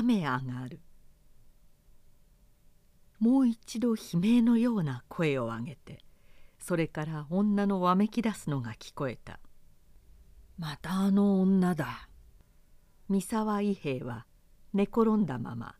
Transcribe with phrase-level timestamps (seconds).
[0.00, 0.80] 雨上がる。
[3.18, 6.02] もう一度悲鳴のような声を上げて
[6.58, 9.40] それから女のわめき出すのが聞こえた
[10.56, 12.08] 「またあの女だ」
[13.10, 14.26] 三沢伊兵衛は
[14.72, 15.74] 寝転んだまま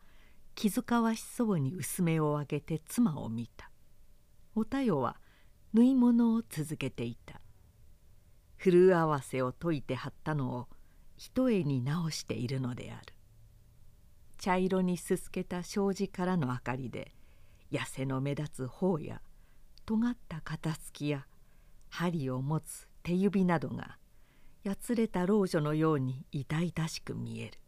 [0.54, 3.70] 気遣わしそうに薄目を上げて妻を見た。
[4.54, 5.16] おたよは
[5.72, 7.40] 縫い物を続けていた。
[8.58, 10.68] 古合わせを解いて貼ったのを
[11.16, 13.14] 一重に直しているのである。
[14.40, 17.12] 茶色にすすけた障子からの明かりで
[17.70, 19.20] 痩せの目立つ頬や
[19.84, 21.26] 尖った肩つきや
[21.90, 23.98] 針を持つ手指などが
[24.64, 27.58] やつれた老女のように痛々しく見える。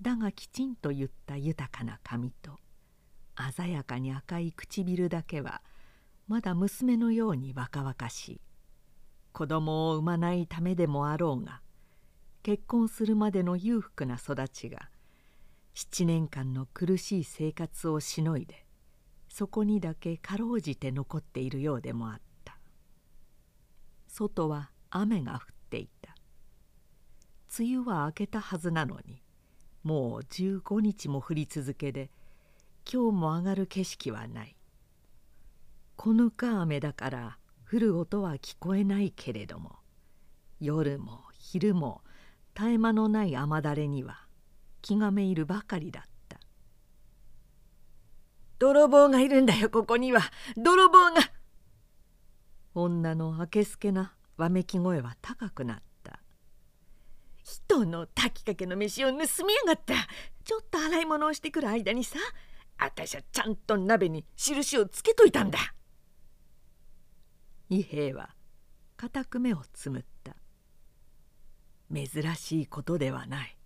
[0.00, 2.60] だがきちんと言った豊かな髪と
[3.56, 5.60] 鮮やかに赤い唇だけは
[6.28, 8.40] まだ娘のように若々しい。
[9.32, 11.62] 子供を産まないためでもあろうが
[12.44, 14.88] 結婚するまでの裕福な育ちが
[15.74, 18.66] 7年間の苦しい生活をしのいで
[19.28, 22.58] そこにだけかろうじて残っているようでもあった。
[24.08, 25.38] 外は雨が降っ
[25.70, 26.14] ていた。
[27.58, 29.22] 梅雨は明けたはずなのに
[29.82, 32.10] もう15日も降り続けで
[32.92, 34.56] 今日も上がる景色はない。
[35.96, 37.38] こぬか雨だから
[37.70, 39.76] 降る音は聞こえないけれども
[40.58, 42.02] 夜も昼も
[42.56, 44.26] 絶え間のない雨だれには
[44.82, 46.38] 気がめいるばかりだった
[48.58, 50.20] 「泥棒がいるんだよここには。
[50.56, 51.20] 泥棒が!」
[52.74, 56.20] 女のあけすけなわめき声は高くなった
[57.42, 59.26] 「人の炊きかけの飯を盗みや
[59.66, 59.94] がった。
[60.44, 62.18] ちょっと洗い物をしてくる間にさ
[62.78, 65.58] あたしはちゃんと鍋に印をつけといたんだ」
[67.68, 68.34] 伊兵衛は
[68.96, 70.36] 固く目をつむった。
[71.92, 73.56] 珍しいことではない。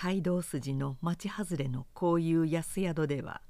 [0.00, 3.40] 街道筋の町外れのこういう安宿では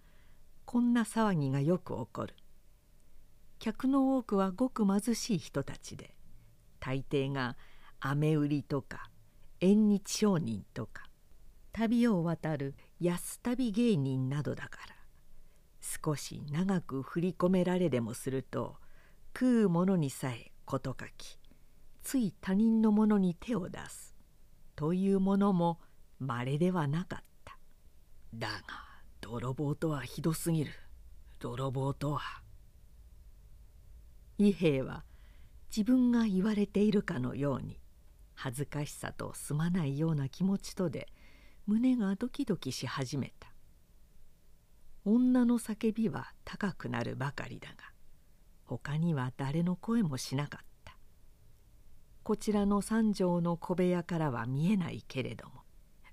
[0.65, 2.35] こんな騒ぎがよく起こる。
[3.59, 6.15] 客の多くはごく貧しい人たちで
[6.81, 7.59] 大抵が
[8.01, 9.11] 雨売りとか
[9.61, 11.11] 縁日商人とか
[11.71, 14.95] 旅を渡る安旅芸人などだから
[15.83, 18.77] 少し長く振り込められでもすると
[19.39, 21.39] 食うものにさえ事書き
[22.03, 24.15] つい他人のものに手を出す
[24.77, 25.79] というものも
[26.19, 27.59] まれではなかった。
[28.35, 28.55] だが
[29.21, 30.73] 泥棒とはひどすぎる。
[31.39, 32.21] 泥棒とは。
[34.39, 35.05] 伊兵衛は
[35.71, 37.81] 自分が言われているかのように
[38.35, 41.09] 恥ずかしさとすまないような気持ちとで
[41.67, 43.49] 胸がドキドキし始めた。
[45.05, 47.77] 女の叫びは高くなるばかりだが
[48.65, 50.97] 他には誰の声もしなかった。
[52.23, 55.63] こちらの三畳の小部屋からは見えないけれども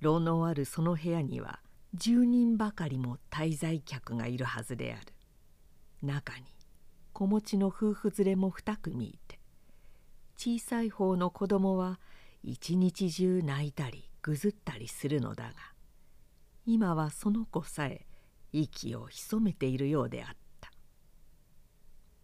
[0.02, 1.60] 牢のあるその部屋には
[1.96, 5.14] 10人ばかりも滞在客がいるはずである。
[6.02, 6.46] 中に
[7.14, 9.40] 子持ちの夫婦連れも2組いて
[10.38, 12.00] 小さい方の子供は
[12.44, 15.52] 一日中泣いたりぐずったりするのだが
[16.66, 18.06] 今はその子さえ
[18.52, 20.36] 息を潜めているようであった。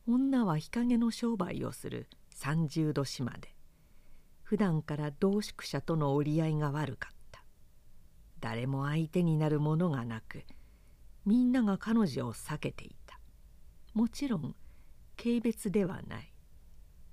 [0.07, 3.55] 女は日陰の商売をする三十度島で
[4.43, 7.20] 普段から同宿者との折り合いが悪かった。
[8.41, 10.43] 誰も相手になるものがなく
[11.25, 13.19] みんなが彼女を避けていた。
[13.93, 14.55] もちろん
[15.15, 16.33] 軽蔑ではない。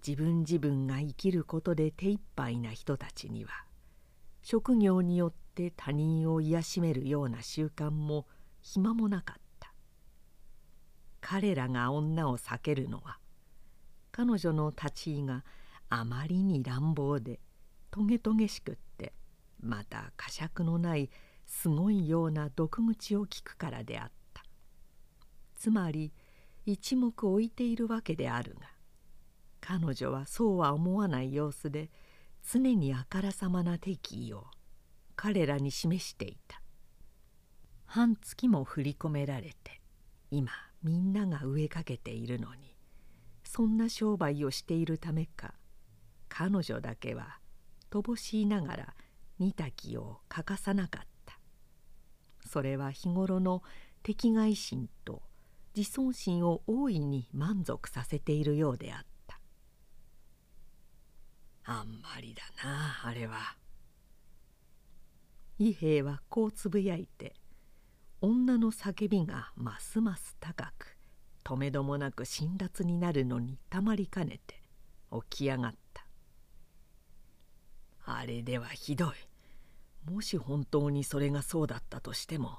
[0.06, 3.50] 自分自分が生きることで手一杯な人たちには
[4.42, 8.26] 職業によって他人を癒しめるような習慣も
[8.62, 9.72] 暇もなかった。
[11.20, 13.18] 彼らが女を避けるのは
[14.12, 15.44] 彼女の立ち居が
[15.90, 17.40] あまりに乱暴で
[17.90, 19.12] トゲトゲしくって
[19.60, 21.10] また呵責のない
[21.46, 24.44] すごいような毒口を聞くからであった。
[25.56, 26.12] つまり
[26.66, 28.68] 一目置いているわけであるが
[29.60, 31.90] 彼女はそうは思わない様子で
[32.48, 34.46] 常にあからさまな敵意を
[35.16, 36.62] 彼らに示していた。
[37.86, 39.80] 半月も振り込められて
[40.30, 40.52] 今
[40.82, 42.76] みんなが飢えかけているのに
[43.42, 45.54] そんな商売をしているためか
[46.28, 47.38] 彼女だけは
[47.90, 48.94] 乏しいながら
[49.38, 51.38] 煮炊きを欠かさなかった。
[52.46, 53.62] それは日頃の
[54.02, 55.22] 敵外心と
[55.76, 59.40] 自尊心を大いに満足させているようであった。
[61.64, 63.56] あんまりだなあれは。
[65.58, 67.34] 伊兵衛はこうつぶやいて
[68.20, 70.96] 女の叫びがますます高く
[71.44, 74.62] とめどもなく辛辣になるのにたまりかねて
[75.30, 76.06] 起き上がった。
[78.04, 79.27] あれではひどい。
[80.08, 82.58] もし本当にそれがそうだったとしても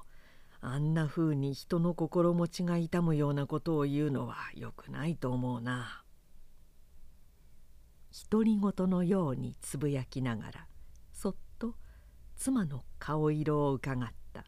[0.60, 6.04] あんなふうに人の心持ちが痛むようなことを言うのはよくないと思うな。
[8.30, 10.66] 独り言のようにつぶやきながら
[11.12, 11.76] そっと
[12.36, 14.44] 妻の顔色をうかがった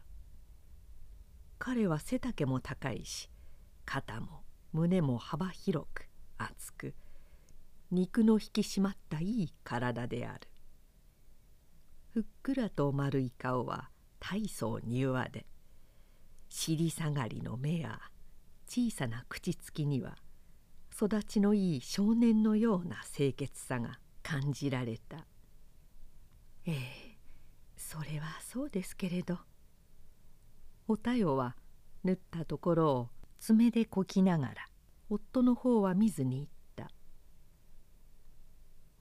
[1.59, 3.29] 彼は背丈も高いし
[3.85, 6.93] 肩も胸も幅広く厚く
[7.89, 10.49] 肉の引き締まったいい体である
[12.13, 13.89] ふっくらと丸い顔は
[14.19, 15.47] 大層柔和で
[16.47, 17.99] 尻下がりの目や
[18.67, 20.15] 小さな口つきには
[20.95, 25.25] 育ちのいい少年のような清潔さが感じられた。
[26.67, 27.17] ええ
[27.75, 29.39] それはそうですけれど。
[30.87, 31.57] おたよは
[32.03, 34.53] 縫ったところを爪でこきながら
[35.09, 36.47] 夫の方は見ずに「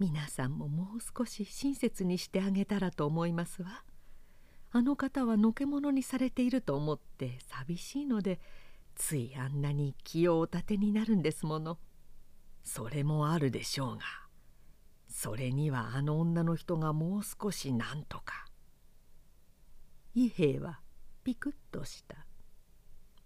[0.03, 3.85] 皆さんももう少し親切にしてあげたらと思いますわ。
[4.73, 8.41] あの方はのけ者にされていると思って寂しいので
[8.97, 11.79] ついあんなに気をお立てになるんですもの。
[12.65, 14.03] それもあるでしょうが
[15.09, 18.47] それにはあの女の人がもう少しなんとか。
[20.17, 20.81] 伊兵衛は
[21.23, 22.27] ピクッとした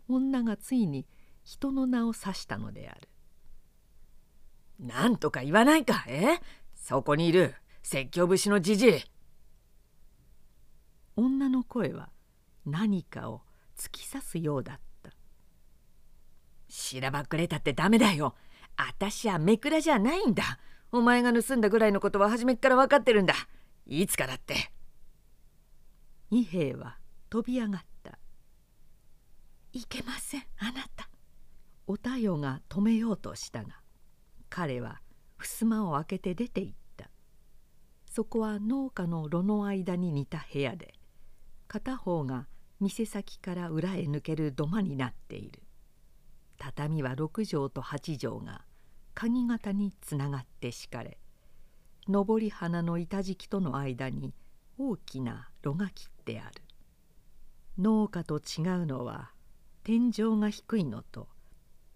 [0.09, 1.07] 女がついに
[1.43, 3.09] 人の名を指したのである。
[4.79, 6.39] なんとか言わないかえ？
[6.89, 7.53] そこにいる。
[7.83, 8.93] 説教節のじじい。
[11.17, 12.11] 女の声は
[12.65, 13.43] 何かを
[13.77, 15.11] 突き刺すようだった。
[16.69, 18.37] しらばっくれたってダメだよ。
[18.77, 20.61] あたしはめくらじゃないんだ。
[20.93, 23.35] お前が盗んだぐらいのことは初めっから分かってるんだ。
[23.89, 24.71] いつからって。
[26.31, 26.99] 二兵は
[27.31, 28.17] 飛び上がった。
[29.73, 30.45] いけません。
[30.59, 31.11] あなた。
[31.89, 33.81] お太陽が止めようとしたが
[34.49, 35.01] 彼は
[35.39, 37.11] 襖を開けて出て行った。
[38.11, 40.95] そこは農家の炉の間に似た部屋で
[41.69, 42.47] 片方が
[42.81, 45.63] 店先から裏へ抜ける土間になっている。
[46.59, 48.65] 畳は6畳と8畳が
[49.15, 51.19] 鍵型につながって敷かれ
[52.09, 54.33] 上り花の板敷きとの間に
[54.79, 56.63] 大きな炉が切ってある。
[57.79, 59.33] 農家と違うのは
[59.85, 61.29] 天井が低いのと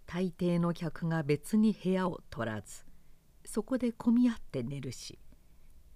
[0.06, 2.84] 大抵の客が別に部屋を取らず
[3.44, 5.19] そこで混み合って寝るし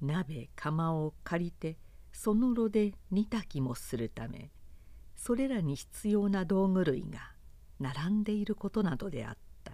[0.00, 1.79] 鍋釜を借りて
[2.12, 4.50] その炉で煮炊きもするため
[5.17, 7.35] それらに必要な道具類が
[7.81, 9.73] 並んでいることなどであった。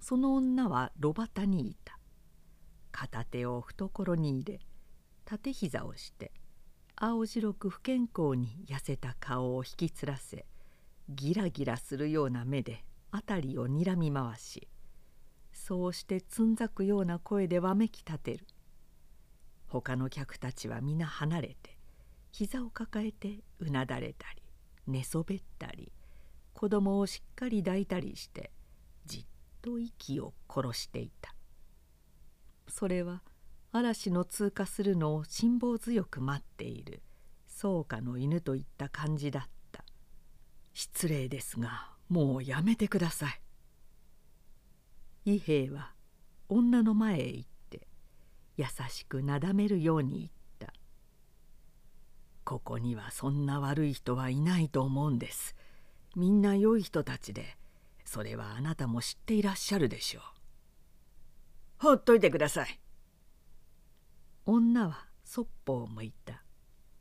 [0.00, 1.98] その女は炉端にいた。
[2.90, 4.60] 片手を懐に入れ
[5.24, 6.30] 縦膝をして
[6.94, 10.44] 青白く不健康に痩せた顔を引きつらせ
[11.08, 14.68] ギラギラするような目で辺りをにらみ回し
[15.72, 18.46] そうしてつんざくような声でわめき立てる。
[19.68, 21.78] 他の客たちは皆離れて
[22.30, 24.42] 膝を抱えてうなだれたり
[24.86, 25.90] 寝そべったり
[26.52, 28.50] 子供をしっかり抱いたりして
[29.06, 29.24] じっ
[29.62, 31.34] と息を殺していた。
[32.68, 33.22] それは
[33.72, 37.00] 嵐の通過するのを辛抱強く待っている
[37.48, 39.42] 草加の犬といった感じだっ
[39.72, 39.86] た。
[40.74, 43.40] 失礼ですがもうやめてください。
[45.24, 45.92] 伊兵衛は
[46.48, 47.86] 女の前へ行って
[48.56, 50.72] 優しくなだめるように言った
[52.44, 55.54] 「ここにはそんな悪い人はいないと思うんです。
[56.16, 57.56] みんな良い人たちで
[58.04, 60.22] それはあなたも知っていらっしゃるでしょう。
[61.78, 62.80] ほっといてください」
[64.44, 66.42] 女はそっぽを向いた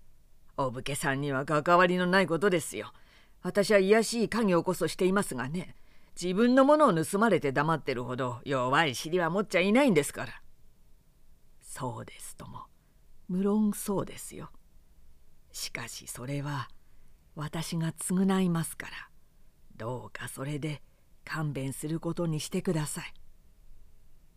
[0.58, 2.94] 「お武家さんには関わりのないことですよ。
[3.42, 5.76] 私は卑しい家業こそしていますがね。
[6.22, 10.42] 自分のものを盗まれて黙ってるほど弱い尻は持っちゃいないんですから」
[11.64, 12.66] そうですとも。
[13.28, 14.52] 無論そうですよ。
[15.54, 16.70] しかしそれは
[17.34, 19.10] 私が償いますから。
[19.78, 20.84] どうかそれで
[21.24, 23.14] 勘弁することにしてください。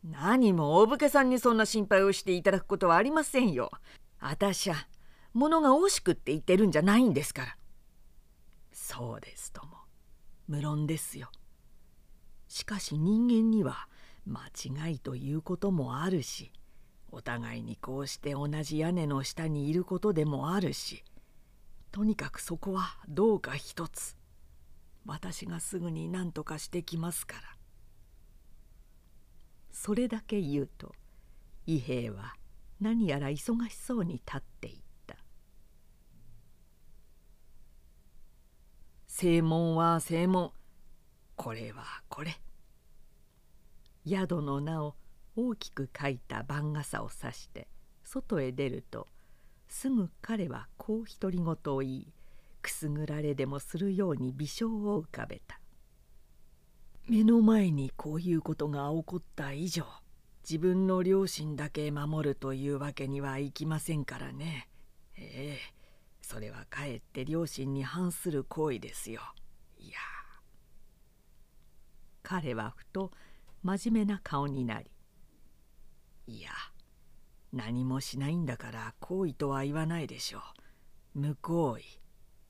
[0.05, 3.71] 何も大武家さんにそんな心配をしていただくことはありませんよ。
[4.21, 4.77] あたしゃ
[5.33, 7.59] 物が惜しくって言ってるんじゃないんですから。
[8.73, 9.79] そうですとも。
[10.47, 11.31] 無論ですよ。
[12.55, 13.89] しかし人間には
[14.29, 14.47] 間
[14.87, 16.53] 違いということもあるし
[17.11, 21.03] お互いにこうして同じ屋根の下にいることでもあるし
[21.91, 24.17] とにかくそこはどうか一つ
[25.05, 27.43] 私がすぐに何とかしてきますから。
[29.73, 30.95] それだけ言うと
[31.67, 32.35] 伊兵衛は
[32.81, 34.77] 何やら忙しそうに立っていっ
[35.09, 35.17] た。
[39.09, 40.53] 正門は正門。
[41.37, 42.41] これはこれ。
[44.07, 44.97] 宿の名を
[45.37, 47.69] 大きく書いた番傘をさして
[48.05, 49.09] 外へ出ると
[49.67, 52.13] すぐ彼はこう独り言を言い
[52.63, 55.61] くすぐられでもするように微笑を浮かべた。
[57.07, 59.85] 目の前にこういうことが起こった以上
[60.43, 64.69] 自分の両親だけ守るというわけにはいきませんからね。
[65.17, 65.75] ええ
[66.23, 69.21] それはかえって両親に反する行為ですよ。
[69.79, 69.99] いや
[72.25, 73.13] 彼はふと
[73.63, 74.91] 真面目な顔になり
[76.27, 76.51] 「いや
[77.53, 80.39] 何もしないんだから行為とは言わないでしょ
[81.15, 81.21] う。
[81.21, 81.85] 無行為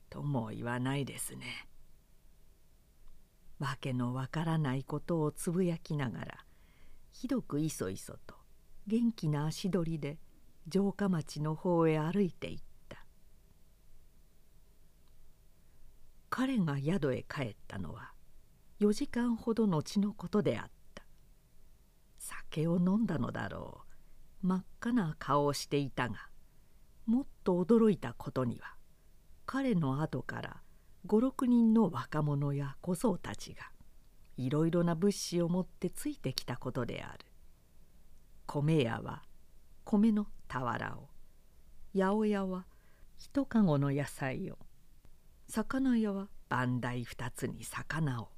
[0.08, 1.68] とも言わないですね」
[3.58, 6.46] わけのわからないことをつぶやきながら
[7.10, 8.36] ひどくいそいそと
[8.86, 10.18] 元気な足取りで
[10.70, 13.04] 城下町の方へ歩いていった。
[16.30, 18.13] 彼が宿へ帰ったのは
[18.80, 21.04] 4時間ほど後のことであった。
[22.18, 24.46] 酒を飲んだのだろう。
[24.46, 26.16] 真っ赤な顔をしていたが
[27.06, 28.74] もっと驚いたことには
[29.46, 30.56] 彼の後から
[31.06, 33.62] 56人の若者や小僧たちが
[34.36, 37.24] いろいろな物資を持ってついてきたことである。
[38.44, 39.22] 米屋は
[39.84, 41.08] 米の俵を
[41.94, 42.66] 八百屋は
[43.16, 44.58] 一かごの野菜を
[45.48, 48.33] 魚屋は番台二つに魚を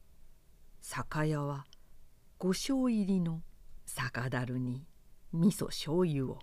[0.88, 1.66] 酒屋は
[2.38, 3.42] 五升入りの
[3.86, 4.86] 酒樽に
[5.32, 6.38] 味噌醤油を。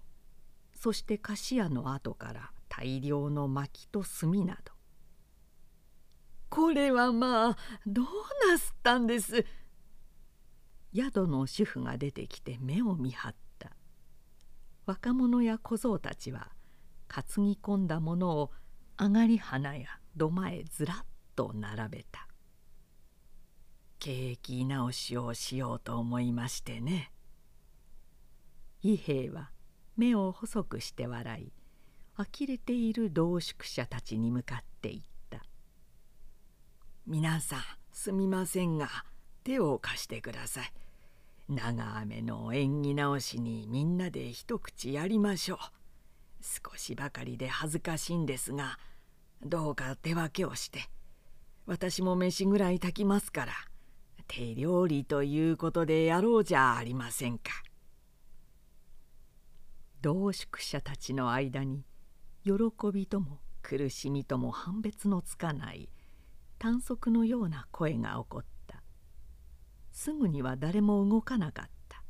[0.76, 4.74] そして菓子屋の後から大量の薪と炭など。
[6.50, 7.58] これはまあ
[7.88, 8.06] どう
[8.52, 9.46] なすったんです？
[10.94, 13.72] 宿の主婦が出てきて目を見張った。
[14.86, 16.52] 若者や小僧たちは
[17.08, 18.52] 担ぎ込んだものを
[19.00, 20.98] 上がり花や土間へずらっ
[21.34, 22.28] と並べた。
[24.04, 27.10] 景気直しをしようと思いましてね。
[28.82, 29.50] 伊兵衛は
[29.96, 31.54] 目を細くして笑い
[32.18, 35.46] 呆れている同宿者たちに向かって言った
[37.08, 37.62] 「皆さん
[37.94, 38.90] すみませんが
[39.46, 40.74] 手を貸してください。
[41.48, 45.60] 長雨の縁起直しにみんなで一口やりましょう。
[46.42, 48.78] 少しばかりで恥ずかしいんですが
[49.42, 50.90] どうか手分けをして。
[51.66, 53.54] 私も飯ぐらい炊きますから。
[54.28, 57.52] 手料理ということでやろうじゃありませんか。
[60.04, 61.86] 同宿者たちの間に
[62.44, 62.54] 喜
[62.94, 65.88] びとも苦しみとも判別のつかない
[66.60, 68.84] 短足のような声が起こった
[69.94, 72.04] すぐには誰も動かなかった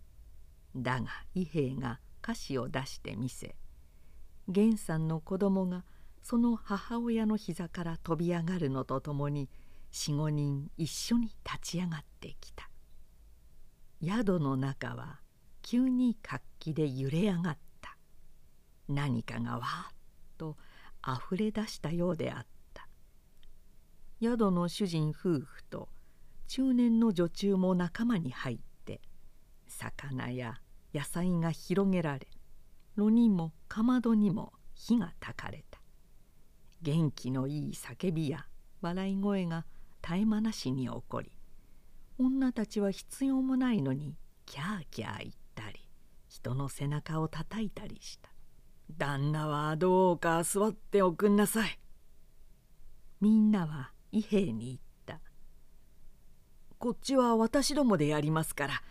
[0.75, 3.55] だが伊兵衛が菓子を出してみせ
[4.47, 5.85] 源さんの子供が
[6.23, 9.51] その母親の膝から飛び上がるのとともに
[9.93, 12.67] 45人一緒に立ち上がってきた。
[14.03, 15.19] 宿の中は
[15.61, 17.95] 急に活気で揺れ上がった。
[18.89, 19.93] 何かがわーっ
[20.37, 20.57] と
[21.03, 22.87] あふれ出したようであった。
[24.19, 25.89] 宿の主人夫婦と
[26.47, 28.99] 中年の女中も仲間に入って
[29.67, 30.55] 魚や
[30.93, 32.27] 野菜が広げられ
[32.95, 35.79] 炉にもかまどにも火がたかれた。
[36.81, 38.47] 元気のいい叫びや
[38.81, 39.65] 笑い声が
[40.03, 41.31] 絶え間なしに起こり
[42.19, 45.87] 女たちは必要もないのにキャーキャー言ったり
[46.27, 48.29] 人の背中をたたいたりした。
[48.97, 51.79] 旦那はどうか座っておくんなさい。
[53.21, 55.19] みんなは伊兵衛に言った。
[56.79, 58.81] こっちは私どもでやりますから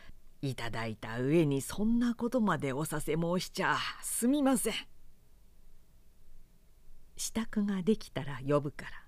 [0.41, 4.75] いただいた上にそんなことまでおさせ申しちゃすみません。
[7.17, 9.02] 支度ができたら呼ぶから。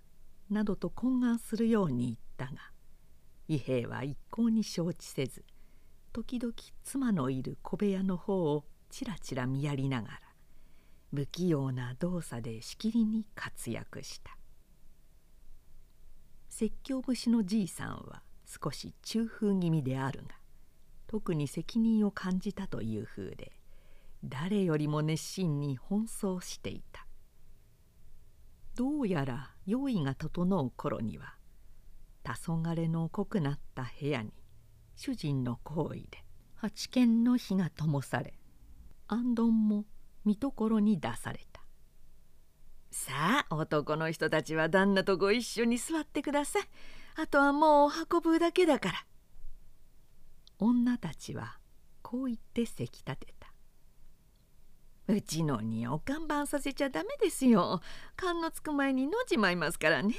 [0.54, 2.62] などと懇願するように言ったが
[3.48, 5.44] 伊兵衛は一向に承知せず
[6.12, 10.20] 時々妻のいる小部屋の方をちらちら見やりながら
[11.12, 14.36] 不器用な動作でしきりに活躍した。
[16.48, 20.36] 説教節のじいさんは少し中風気味であるが
[21.08, 23.52] 特に責任を感じたという風で
[24.24, 27.03] 誰よりも熱心に奔走していた。
[28.74, 31.34] どうやら用意が整う頃には
[32.24, 34.32] 黄昏の濃くなった部屋に
[34.96, 38.34] 主人の行為で八軒の火が灯され
[39.08, 39.84] 行灯も
[40.24, 41.60] 見所に出された。
[42.90, 46.62] さあ男の人たちは旦那とご一緒に座ってください。
[47.16, 49.06] あとはもう運ぶだけだから。
[50.58, 51.58] 女たちは
[52.02, 53.33] こう言ってせき立てた。
[55.06, 57.80] うちのにお看板させちゃダメですよ。
[58.16, 60.14] 勘のつく前にのじまいますからね。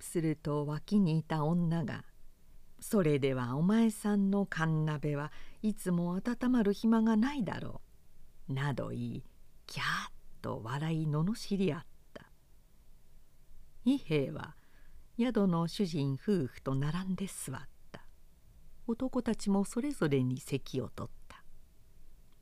[0.00, 2.04] すると脇にいた女が
[2.78, 5.32] 「それではお前さんの勘鍋は
[5.62, 7.80] いつも温まる暇がないだろ
[8.48, 9.24] う」など言い
[9.66, 10.10] キャーッ
[10.42, 12.30] と笑い罵り合った。
[13.84, 14.56] 伊兵衛は
[15.18, 18.04] 宿の主人夫婦と並んで座った。
[18.86, 21.15] 男たちもそれぞれに席を取った。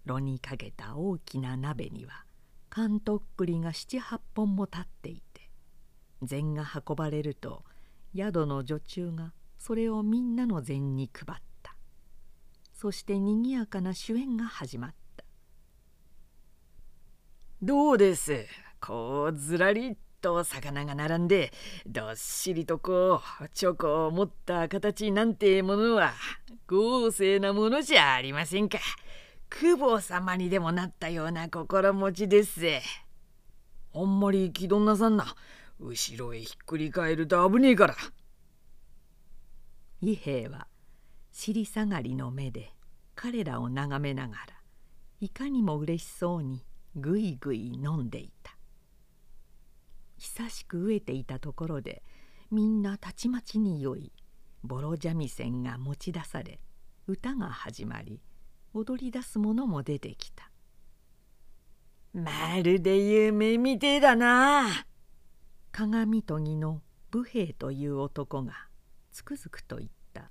[0.05, 2.25] 炉にかけた大きな鍋には
[2.71, 5.51] 缶とっくりが七八本も立っていて
[6.23, 7.65] 膳が運ばれると
[8.17, 11.75] 宿の女中がそれをみんなの膳に配った。
[12.73, 15.25] そしてにぎやかな主演が始まった
[17.63, 18.47] 「どうです？
[18.79, 21.53] こうずらりと魚が並んで
[21.87, 26.13] どっしりとこうチョコを持った形なんてものは
[26.67, 28.79] 豪勢なものじゃありませんか。
[29.57, 32.83] 久保様にでもなったような心持ちですぜ。
[33.95, 35.37] あんまり気取んなさんな。
[35.79, 37.95] 後ろへひっくり返ると危ねえから。
[40.01, 40.67] 伊兵衛は
[41.31, 42.73] 尻下がりの目で
[43.15, 44.41] 彼らを眺めながら
[45.21, 46.65] いかにも嬉しそうに
[46.97, 48.57] ぐいぐい飲んでいた。
[50.19, 52.03] 久しく飢えていたところで
[52.51, 54.13] みんなたちまちに酔い
[54.65, 56.59] ボロ三味線が持ち出され
[57.07, 58.21] 歌が始まり
[58.75, 60.51] 踊り出すものも出てきた。
[62.13, 64.67] まるで夢みてえだな。
[65.71, 68.53] 鏡研ぎの武兵という男が
[69.13, 70.31] つくづくと言った。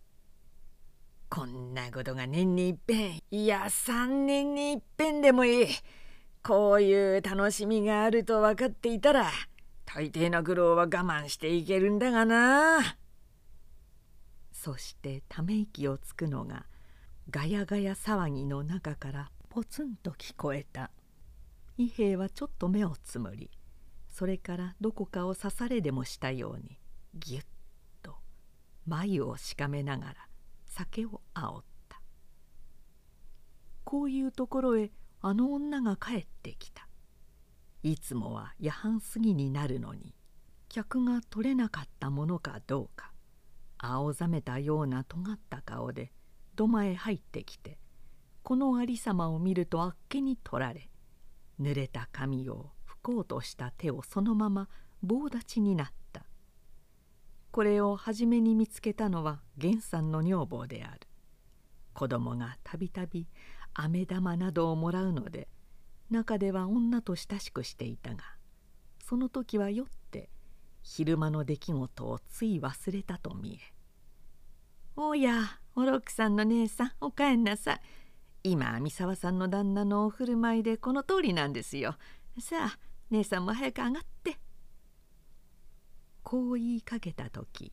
[1.29, 5.67] こんなことが年にいっぺんいや3年にいっぺんでもいい。
[6.43, 9.31] こういう楽しみがあると分かっていたら
[9.85, 12.97] 大抵の苦労は我慢していけるんだがな。
[14.51, 16.65] そしてため息をつくのが
[17.29, 20.91] ガヤガヤ騒ぎの中からポツンと聞こえた。
[21.77, 23.49] 伊兵衛はちょっと目をつむり
[24.07, 26.77] それからどこかを刺されでもしたように
[27.15, 27.43] ぎゅっ
[28.03, 28.17] と
[28.85, 30.15] 眉をしかめながら
[30.67, 31.99] 酒をあおった。
[33.83, 36.87] こういうところへあの女が帰ってきた。
[37.81, 40.15] いつもは夜半過ぎになるのに
[40.69, 43.11] 客が取れなかったものかどうか
[43.77, 46.11] 青ざめたような尖った顔で
[46.55, 47.77] 土間へ入ってきて
[48.43, 50.89] このありさまを見るとあっけに取られ
[51.59, 54.69] 濡れた髪を拭こうとした手をそのまま
[55.01, 56.25] 棒立ちになった。
[57.51, 61.01] これを初めに見つけたのは源さんの女房である。
[61.93, 63.27] 子供がたびたび
[63.73, 65.47] 飴玉などをもらうので
[66.09, 68.23] 中では女と親しくしていたが
[69.03, 70.29] その時は酔って
[70.81, 73.73] 昼間の出来事をつい忘れたと見え
[74.97, 77.81] 「おやおろくさんの姉さんお帰んなさい。
[78.43, 81.95] 今三沢さんの旦那のお振る舞いでこの通りなんですよ。
[82.39, 84.37] さあ姉さんも早く上がって」
[86.23, 87.71] こう言いかけた時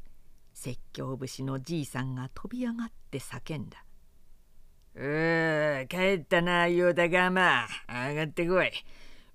[0.53, 3.85] 説教節のじいさんが飛び上がって叫んだ。
[4.95, 8.71] うー帰ったなヨダガマ上がってこい。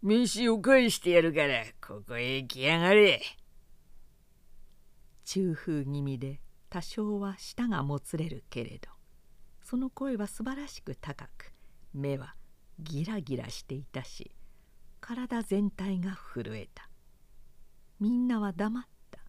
[0.02, 3.22] 飯を返してやるからここへ来やがれ。
[5.24, 6.40] 中風気味で
[6.76, 8.90] 多少は舌がもつれるけれど
[9.64, 11.54] その声は素晴らしく高く
[11.94, 12.36] 目は
[12.80, 14.36] ギラギラしていたし
[15.00, 16.90] 体全体が震えた。
[18.02, 19.20] みんなは黙った。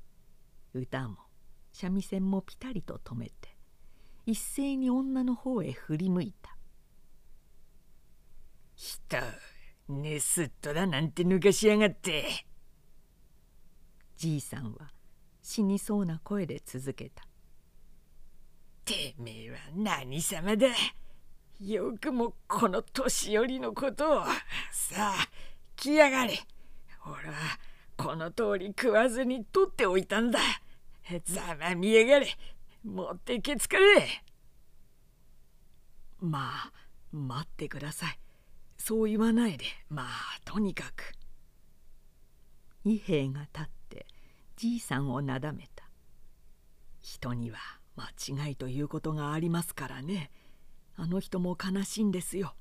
[0.75, 1.19] 歌も
[1.73, 3.57] 三味線もピタリと止めて
[4.27, 6.59] 一斉に女の方へ振り向いた
[8.75, 9.19] 「人
[9.89, 12.45] ねすっとだなんて抜かしやがって」
[14.19, 14.93] じいさんは
[15.43, 17.29] 死にそうな声で続けた
[18.87, 20.69] 「てめえは何様だ？
[21.61, 24.25] よくもこの年寄りのことを。
[24.71, 25.29] さあ
[25.75, 26.39] 来やがれ。
[27.05, 27.35] 俺は
[27.97, 30.39] この通り食わずに取っておいたんだ。
[31.25, 32.29] ざま見やがれ。
[32.85, 34.23] 持ってけつかれ。
[36.21, 36.73] まあ
[37.11, 38.19] 待ってください。
[38.79, 39.65] そう言わないで。
[39.89, 41.13] まあとにかく。
[42.85, 44.07] 伊兵衛が立って
[44.57, 45.85] じいさんをなだめた。
[47.01, 47.59] 人には
[47.97, 50.31] 間違いということがありますからね。
[50.97, 52.55] あの人も悲しいんですよ。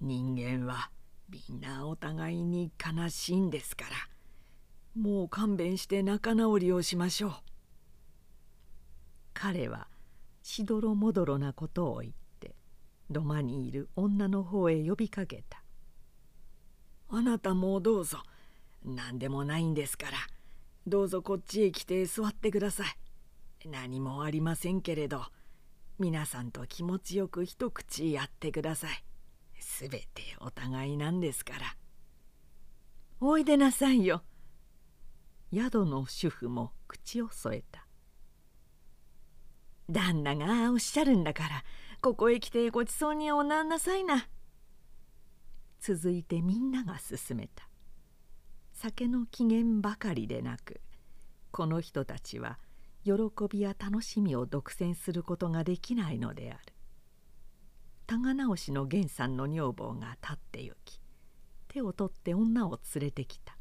[0.00, 0.90] 人間は
[1.28, 3.90] みんなお互いに悲しいんですから。
[5.00, 7.32] もう勘弁して仲直りをしましょう。
[9.34, 9.88] 彼は
[10.42, 12.54] しどろもどろなことを言って
[13.10, 15.62] 土間にいる女の方へ呼びかけた
[17.10, 18.22] 「あなたもどうぞ。
[18.84, 20.16] 何でもないんですから。
[20.86, 23.05] どうぞこっちへ来て座ってください。
[23.70, 25.24] 何もありませんけれど
[25.98, 29.04] 皆さんと気持ちよく一口やってください
[29.58, 30.06] すべて
[30.40, 31.76] お互いなんですから
[33.20, 34.22] おいでなさいよ
[35.52, 37.86] 宿の主婦も口を添えた
[39.88, 41.64] 旦那がおっしゃるんだから
[42.00, 44.28] ここへ来てごちそうにおなんなさいな。
[45.80, 47.68] 続いてみんなが勧めた。
[48.72, 50.80] 酒の機嫌ばかりでなく
[51.50, 52.58] この人たちは
[53.06, 53.12] 喜
[53.48, 56.74] びや楽しみを独占することができないのである。
[58.08, 61.00] 高直しの源さんの女房が立って行き
[61.68, 63.56] 手を取って女を連れてきた。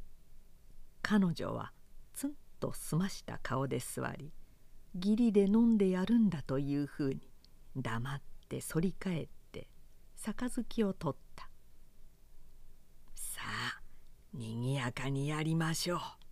[1.04, 1.72] 彼女は
[2.14, 4.34] ツンと澄ました顔で座り
[4.96, 7.30] 義理で飲んでやるんだというふうに
[7.76, 9.68] 黙って反り返って
[10.16, 11.50] 杯を取った。
[13.14, 13.82] さあ
[14.34, 16.25] にぎやかにやりましょう。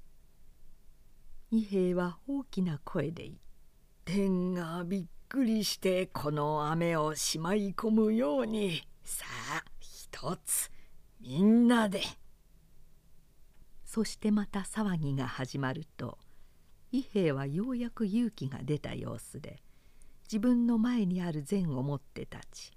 [1.56, 3.38] 伊兵衛は大きな声で言
[4.06, 9.24] 天がびっくりしてこの雨をしまい込むようにさ
[9.60, 10.72] あ一つ
[11.22, 12.02] みんなで
[13.86, 16.18] そしてまた騒ぎが始まると
[16.92, 19.62] 伊兵衛はようやく勇気が出た様子で
[20.24, 22.72] 自分の前にある膳を持って立ち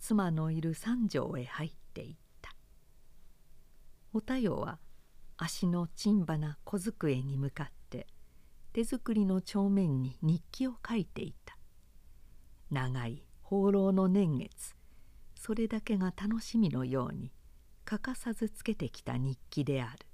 [0.00, 2.54] 妻のいる三条へ入っていった。
[4.12, 4.78] お太陽は
[5.38, 7.77] 足の陳花小机に向かって
[8.78, 11.58] 手作りの帳面に日記を書いていた。
[12.70, 14.76] 長い放浪の年月
[15.34, 17.32] それだけが楽しみのように
[17.84, 20.06] 欠かさずつけてきた日記である。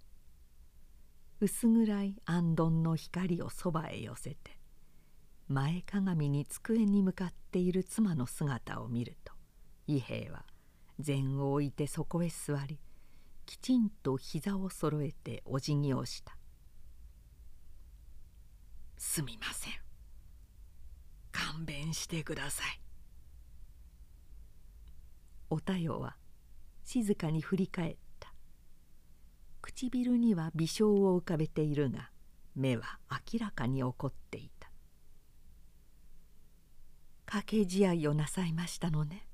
[1.41, 4.59] 薄暗い行灯の光をそばへ寄せて
[5.47, 9.35] 前かがみに机に向かっている妻の姿を見ると
[9.87, 10.47] 伊兵衛は
[10.99, 12.79] 禅を置いてそこへ座り
[13.45, 16.39] きちんと膝をそろえてお辞儀をした
[19.07, 19.73] 「すみません。
[21.31, 22.81] 勘弁してください」
[25.51, 26.17] お太陽は
[26.83, 28.35] 静かに振り返った。
[29.61, 32.11] 唇には微笑を浮かべているが
[32.57, 34.71] 目は明らかに怒っていた
[37.27, 39.29] 掛け試合をなさいましたのね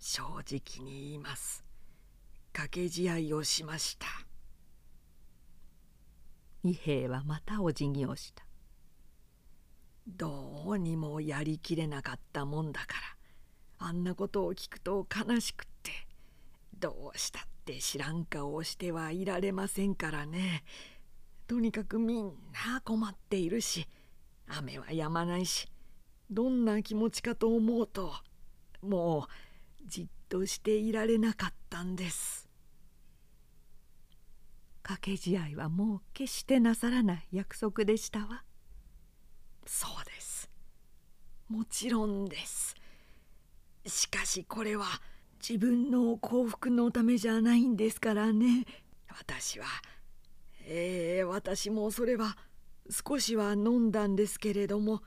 [0.00, 1.64] 正直に言います。
[2.52, 4.06] 掛け試合をしました。
[6.62, 8.44] 伊兵衛はまたお辞儀をした。
[10.06, 12.86] どうにもやりきれなかったもんだか
[13.80, 15.92] らあんなことを聞くと悲しくって
[16.78, 20.64] どうしたって知らん顔をしてはいられませんからね。
[21.46, 22.32] とにかくみん
[22.66, 23.86] な困っているし
[24.48, 25.68] 雨は止まないし
[26.30, 28.12] どんな気持ちかと思うと
[28.80, 32.41] もうじっとしていられなかったんです。
[34.92, 38.44] 掛け試合はもう決してなさらない約束でしたわ。
[39.66, 40.50] そうです。
[41.48, 42.74] もちろんです。
[43.86, 44.86] しかしこれは
[45.40, 48.64] 自分の幸福のためじゃないんですからね。
[49.08, 49.66] 私は。
[50.64, 52.36] ええー、私もそれは
[52.90, 55.02] 少しは飲んだんですけれども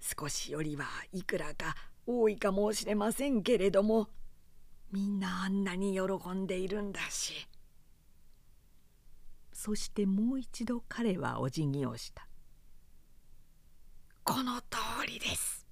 [0.00, 1.74] 少しよりはいくらか
[2.06, 4.08] 多いかもしれませんけれども
[4.92, 7.48] みんなあんなに喜んでいるんだし。
[9.64, 12.28] そしてもう一度彼はお辞儀をした。
[14.22, 15.66] この通りです。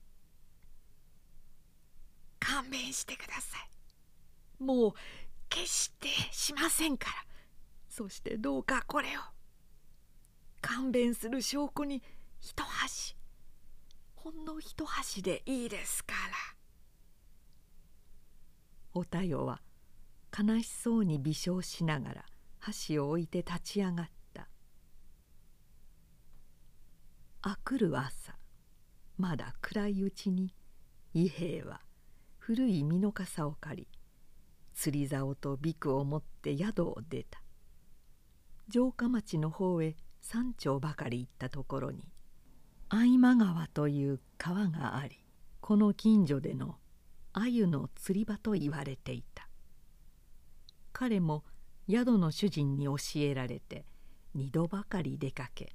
[2.41, 4.65] 勘弁してください。
[4.65, 4.93] もう
[5.51, 7.15] 決してしませんから。
[7.87, 9.21] そしてどうかこれを。
[10.63, 12.03] 勘弁する証拠に
[12.41, 13.15] 一箸。
[14.15, 16.19] ほんの一箸でいいですから。
[18.95, 19.61] お太陽は
[20.35, 22.32] 悲しそうに微笑しながら
[22.65, 24.49] 箸を置いて立ち上がった。
[27.43, 28.37] あくる朝
[29.19, 30.55] まだ暗いうちに
[31.13, 31.81] 伊兵衛は
[32.39, 33.89] 古い身の笠を借り
[34.75, 37.43] 釣り竿とビクを持って宿を出た。
[38.71, 42.13] 城下町の方へ山頂ばかり行ったところに
[42.89, 45.25] 相間川という川があり
[45.61, 46.77] この近所での
[47.33, 49.49] 鮎の釣り場と言われていた。
[50.93, 51.43] 彼も
[51.89, 53.85] 宿の主人に教えられて
[54.35, 55.75] 二度ばかり出かけ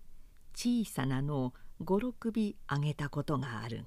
[0.55, 3.85] 小さなのを五六尾あげたことがあるが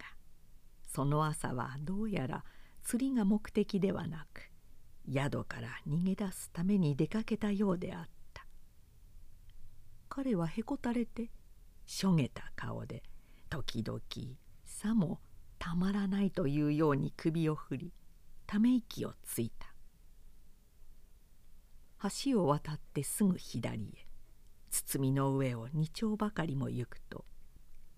[0.87, 2.44] その朝はどうやら
[2.83, 4.50] 釣りが目的ではなく
[5.12, 8.11] 宿から逃げ出すために出かけたようであった。
[10.09, 11.30] 彼はへこたれて
[11.87, 13.02] しょげた顔で
[13.48, 14.00] 時々
[14.64, 15.20] さも
[15.59, 17.92] たまらないというように首を振り
[18.46, 19.69] ため息をついた。
[22.24, 24.10] 橋を渡ってすぐ左へ。
[24.70, 27.24] 包みの上を二丁ばかりも行くと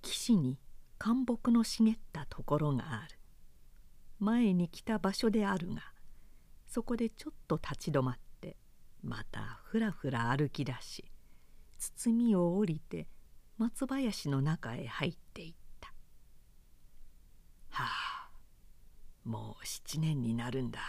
[0.00, 0.58] 岸に
[0.98, 3.18] 干木の茂ったところがある。
[4.18, 5.82] 前に来た場所であるが
[6.66, 8.56] そこでちょっと立ち止まって
[9.02, 11.04] またふらふら歩き出し
[11.78, 13.08] 包を降りて
[13.58, 15.92] 松林の中へ入っていった。
[17.70, 18.30] はあ
[19.24, 20.80] もう七年になるんだ。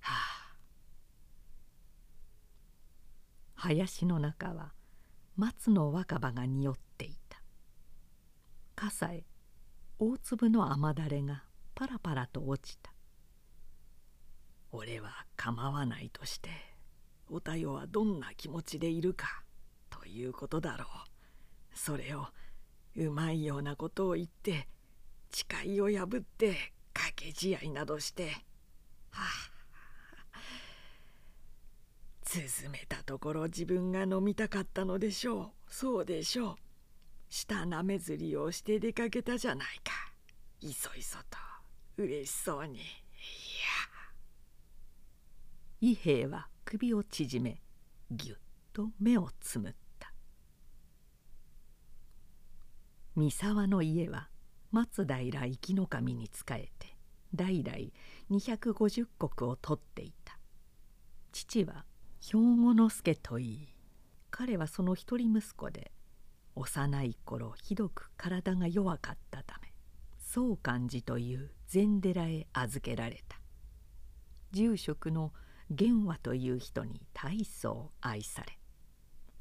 [0.00, 0.39] はあ。
[3.62, 4.72] 林の中は
[5.36, 7.42] 松の若葉が匂っていた。
[8.74, 9.26] 傘へ
[9.98, 11.44] 大粒の雨だれが
[11.74, 12.90] パラパラと落ちた。
[14.72, 16.48] 俺は構わないとして
[17.28, 19.42] おたよはどんな気持ちでいるか
[19.90, 20.88] ということだろう。
[21.74, 22.28] それを
[22.96, 24.68] うまいようなことを言って
[25.30, 28.30] 誓いを破って掛け試合などして
[29.10, 29.59] はあ
[32.30, 35.50] 進めたところ自分が飲みたかったのでしょう。
[35.66, 36.54] そうでしょう。
[37.28, 39.92] 舌なめずりをして出かけたじゃないか。
[40.60, 41.38] いそいそと
[41.96, 42.74] 嬉しそうに。
[42.74, 42.84] いや。
[45.80, 47.60] 伊兵衛は首を縮め
[48.12, 48.36] ぎゅっ
[48.72, 50.12] と目をつむった。
[53.16, 54.28] 三沢の家は
[54.70, 56.96] 松平生きの神に仕えて
[57.34, 57.76] 代々
[58.30, 60.38] 250石を取っていた。
[61.32, 61.84] 父は
[62.22, 63.68] 兵庫之助といい。
[64.30, 65.90] 彼はその一人息子で
[66.54, 69.72] 幼い頃ひどく体が弱かったため
[70.18, 73.40] 宗寛寺という禅寺へ預けられた。
[74.52, 75.32] 住職の
[75.70, 78.58] 玄和という人に大層愛され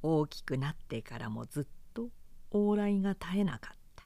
[0.01, 2.09] 大きくなってからもずっと
[2.51, 4.05] 往来が絶えなかった。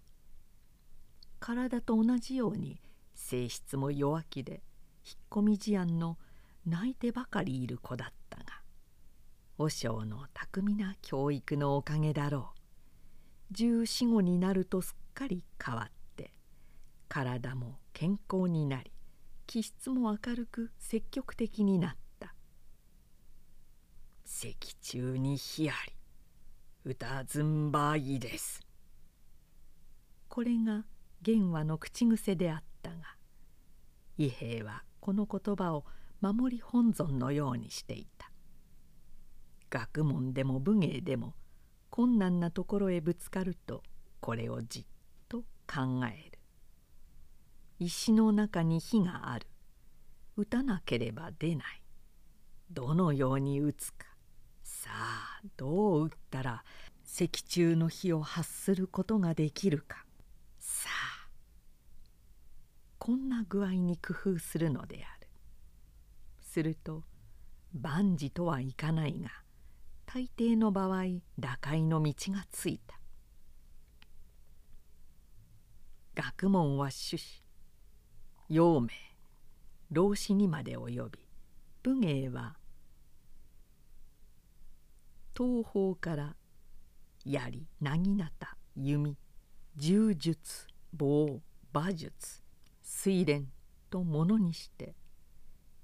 [1.39, 2.81] 体と同じように
[3.13, 4.63] 性質も弱気で
[5.05, 6.17] 引っ込み思案の
[6.65, 8.22] 泣いてばかりいる子だった。
[9.57, 12.59] 和尚の巧みな教育のおかげだろう。
[13.51, 16.33] 十四五になるとすっかり変わって
[17.07, 18.91] 体も健康になり
[19.45, 22.33] 気質も明るく積極的になった。
[24.25, 25.93] 石中に火あり
[26.85, 28.61] 歌ずんばいです。
[30.27, 30.85] これが
[31.21, 32.97] 玄和の口癖であったが
[34.17, 35.85] 伊兵衛はこの言葉を
[36.21, 38.32] 守り本尊のようにしていた。
[39.73, 41.33] 学問でも武芸でも
[41.89, 43.81] 困難なところへぶつかると
[44.19, 44.85] これをじっ
[45.27, 46.39] と考える。
[47.79, 49.47] 石の中に火がある。
[50.37, 51.81] 打たなければ出ない。
[52.69, 54.05] どのように打つか。
[54.61, 56.63] さあどう打ったら
[57.03, 60.05] 石中の火を発することができるか。
[60.59, 61.27] さあ
[62.99, 65.27] こんな具合に工夫するのである。
[66.41, 67.03] すると
[67.73, 69.42] 万事とはいかないが
[70.13, 71.05] 大抵の場合
[71.39, 72.99] 打開の道がついた。
[76.13, 77.43] 学問は種子
[78.47, 78.89] 陽明
[79.89, 81.19] 老子にまで及び
[81.81, 82.55] 武芸は
[85.35, 86.35] 東方から
[87.25, 89.17] 槍薙刀弓
[89.75, 91.41] 柔術棒
[91.73, 92.43] 馬術
[92.83, 93.47] 水蓮
[93.89, 94.93] とものにして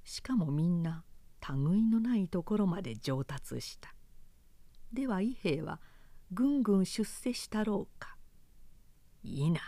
[0.03, 1.03] しかもみんな
[1.49, 3.95] 類のないところまで上達した。
[4.93, 5.79] では伊兵衛は
[6.31, 8.15] ぐんぐん出世したろうか。
[9.23, 9.61] いいな。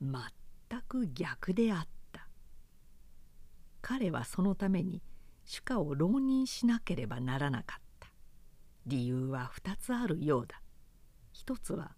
[0.00, 2.28] 全く逆であった。
[3.80, 5.02] 彼はそのために
[5.44, 8.08] 主家を浪人しなければならなかった。
[8.86, 10.60] 理由は2つあるようだ。
[11.32, 11.92] 一つは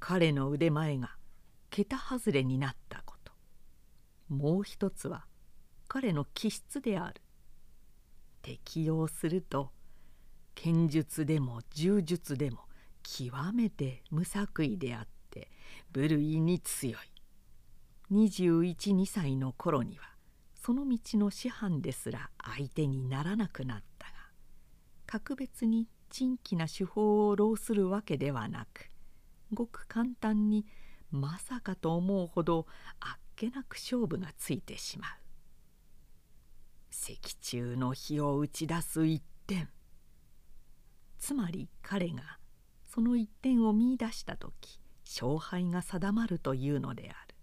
[0.00, 1.16] 彼の腕前が
[1.70, 3.32] 桁外れになったこと。
[4.28, 5.26] もう一つは
[5.88, 7.20] 彼の気質である。
[8.42, 9.70] 適用すると
[10.54, 12.60] 剣術でも柔術でも
[13.02, 15.50] 極めて無作為であって
[15.92, 16.94] 部類に強い。
[18.12, 20.04] 212歳の頃には
[20.54, 24.12] その道の師範ですら相手にならなくなったが
[25.06, 28.90] 格別に珍奇な手法を浪するわけではなく
[29.52, 30.66] ごく簡単に
[31.10, 32.66] まさかと思うほど
[33.00, 35.10] あっけなく勝負がついてしまう。
[36.90, 39.68] 石中の火を打ち出す一点。
[41.24, 42.36] つまり彼が
[42.84, 47.34] その一点を見いだした時勝敗が定まるというのである。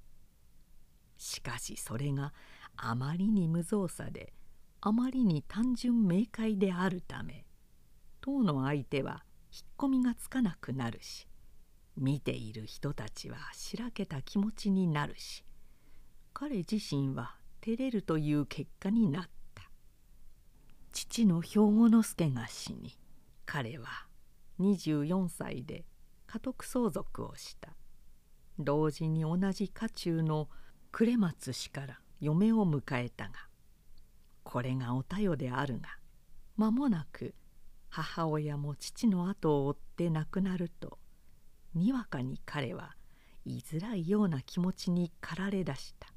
[1.17, 2.31] しかしそれが
[2.77, 4.33] あまりに無造作で
[4.81, 7.43] あまりに単純明快であるため
[8.21, 11.27] 当の相手は引っ込みがつかなくなるし
[11.97, 15.43] 見ている人たちはしらけた気持ちになるし
[16.35, 19.23] 彼自身は照れるという結果になっ
[19.55, 19.63] た。
[20.91, 23.00] 父の兵庫之助が死に
[23.53, 24.07] 彼は
[24.61, 25.83] 24歳で
[26.25, 27.75] 家督相続をした。
[28.57, 30.47] 同時に同じ家中の
[30.93, 33.33] 呉松氏から嫁を迎えたが
[34.43, 35.89] これがおたよであるが
[36.55, 37.35] 間もなく
[37.89, 40.97] 母親も父の後を追って亡くなると
[41.73, 42.95] にわかに彼は
[43.43, 46.07] 居づらいような気持ちに駆られだした。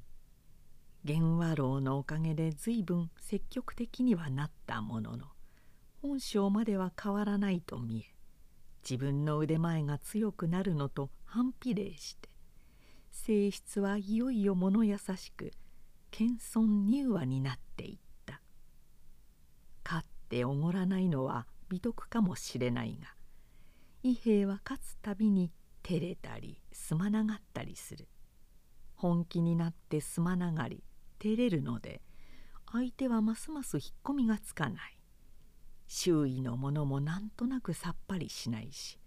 [1.03, 5.34] 源和楼のおかげで随分積極的にはなったものの
[6.07, 8.13] 本性までは変わらないと見え
[8.87, 12.29] 自分の腕前が強くなるのと反比例して
[13.11, 15.51] 性質はいよいよ物優しく
[16.11, 18.39] 謙遜柔和になっていった。
[19.83, 23.07] 勝っておごらないのは美徳かもしれないが
[24.03, 28.07] 伊兵は勝つたびに照れたりすまながったりする。
[28.93, 30.83] 本気になってすまながり
[31.17, 32.03] 照れるので
[32.71, 34.94] 相手はますます引っ込みがつかない。
[35.87, 38.99] 周囲のものもなんとなくさっぱりしないし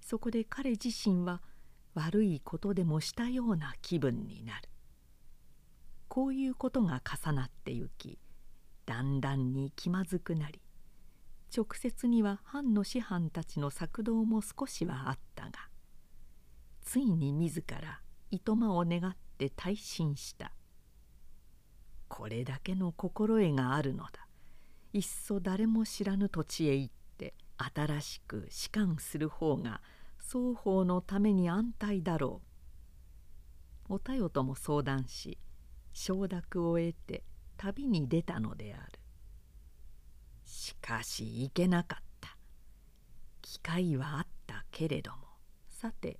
[0.00, 1.42] そこで彼自身は
[1.94, 4.68] 悪いことでもしたような気分になる。
[6.08, 8.18] こういうことが重なってゆき
[8.86, 10.60] だんだんに気まずくなり
[11.54, 15.52] 直接には藩の師範たちの策動も少しはあったが
[16.82, 18.00] ついに自ら
[18.30, 20.52] いとまを願って退信した。
[22.08, 24.27] これだけの心得があるのだ。
[24.92, 29.82] いっそ誰も知らぬ土地へ行って新しく仕官する方が
[30.16, 32.40] 双方のために安泰だろ
[33.88, 33.94] う。
[33.94, 35.38] おたとも相談し
[35.92, 37.22] 承諾を得て
[37.56, 38.98] 旅に出たのである。
[40.44, 42.36] しかし行けなかった。
[43.42, 45.18] 機会はあったけれども
[45.68, 46.18] さて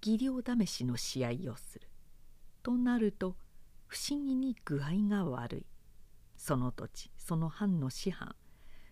[0.00, 1.88] 技量試しの試合をする。
[2.62, 3.36] となると
[3.86, 5.66] 不思議に具合が悪い。
[6.46, 8.36] その土地その藩の師範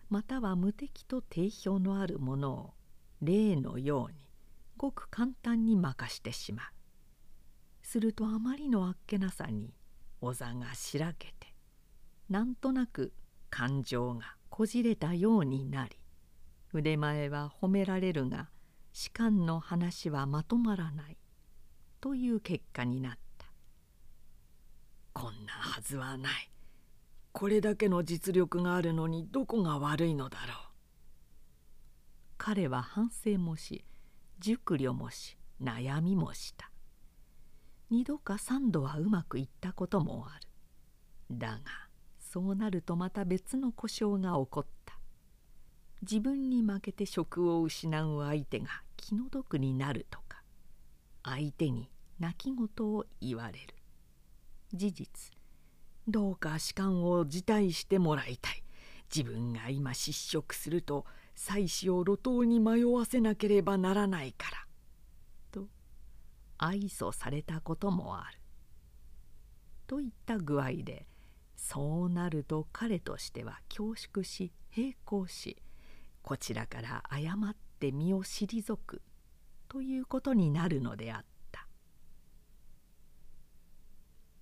[0.09, 2.73] または無敵と定評のあるものを
[3.21, 4.27] 例のように
[4.75, 6.65] ごく簡単に任してしまう。
[7.83, 9.71] するとあまりのあっけなさに
[10.19, 11.53] お座がしらけて
[12.27, 13.13] なんとなく
[13.51, 15.95] 感情がこじれたようになり
[16.73, 18.49] 腕前は褒められるが
[18.93, 21.17] 士官の話はまとまらない
[22.01, 23.45] という結果になった。
[25.13, 26.52] こんなはずはない。
[27.33, 30.57] これだけの実力があるのにどこが悪いのだろう。
[32.37, 33.83] 彼は反省もし
[34.39, 36.69] 熟慮もし悩みもした。
[37.89, 41.37] 二度か三度はうまくいったこともある。
[41.37, 41.59] だが
[42.19, 44.99] そうなるとまた別の故障が起こった。
[46.03, 50.43] 自分に負けて職を失う相手が気の毒になるとか
[51.23, 53.73] 相手に泣き言を言われる。
[54.71, 55.31] 事実
[56.07, 58.63] どうか士官を辞退してもらいたい。
[59.13, 64.67] 自分が今失職すると妻子を路頭に迷わせなければならないから」
[65.51, 65.67] と
[66.57, 68.39] 愛想されたこともある。
[69.85, 71.07] といった具合で
[71.55, 75.61] そうなると彼としては恐縮し並行し
[76.21, 79.01] こちらから誤って身を退く。
[79.69, 81.32] ということになるのであった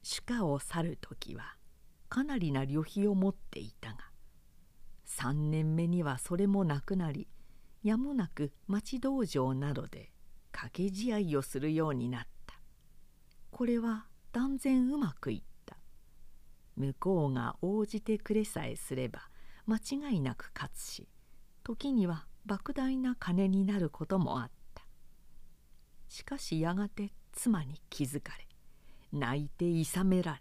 [0.01, 1.55] 主家を去る時は
[2.09, 3.97] かなりな旅費を持っていたが
[5.07, 7.27] 3年目にはそれもなくなり
[7.83, 10.11] やむなく町道場などで
[10.51, 12.55] 掛け試合をするようになった。
[13.49, 15.77] これは断然うまくいった。
[16.75, 19.21] 向こうが応じてくれさえすれば
[19.65, 21.07] 間違いなく勝つし
[21.63, 24.83] 時には莫大な金になることもあった。
[26.07, 28.47] しかしやがて妻に気づかれ
[29.11, 30.39] 泣いていさめられ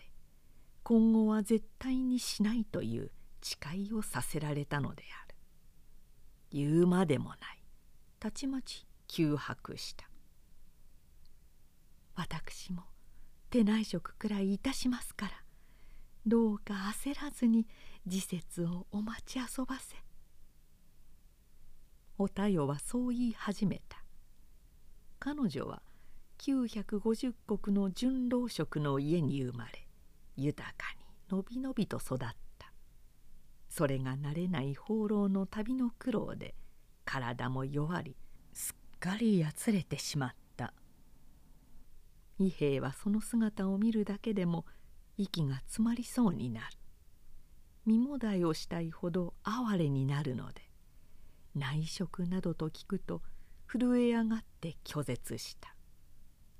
[0.82, 3.10] 今後は絶対にしないという
[3.42, 5.34] 誓いをさせられたのである。
[6.50, 7.38] 言うまでもない。
[8.18, 10.08] たちまち窮迫した。
[12.16, 12.82] 私も
[13.50, 15.32] 手内職くらいいたしますから
[16.26, 17.66] どうか焦らずに
[18.06, 19.96] 時節をお待ち遊ばせ。
[22.18, 24.04] おたよはそう言い始めた。
[25.18, 25.82] 彼女は
[26.40, 29.86] 950石の純老職の家に生まれ
[30.36, 32.72] 豊かにのびのびと育った。
[33.68, 36.54] それが慣れない放浪の旅の苦労で
[37.04, 38.16] 体も弱り
[38.54, 40.72] すっかりやつれてしまった。
[42.38, 44.64] 伊兵衛はその姿を見るだけでも
[45.18, 46.66] 息が詰まりそうになる。
[47.84, 50.62] 身もだえをしたいほど哀れになるので
[51.54, 53.20] 内職などと聞くと
[53.66, 55.74] 震え上がって拒絶した。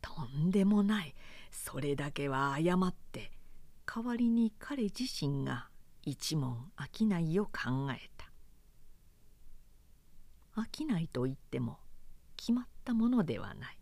[0.00, 1.14] とんでもない。
[1.50, 3.32] それだけは誤って
[3.86, 5.68] 代わりに彼自身が
[6.02, 8.30] 一門商いを考えた。
[10.56, 11.78] 商いといっても
[12.36, 13.78] 決まったものではない。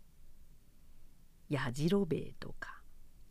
[1.49, 2.81] やじろべえとか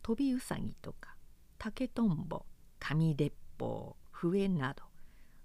[0.01, 1.15] 飛びうさぎとか
[1.57, 2.45] 竹とんぼ
[2.79, 4.83] 紙鉄砲笛など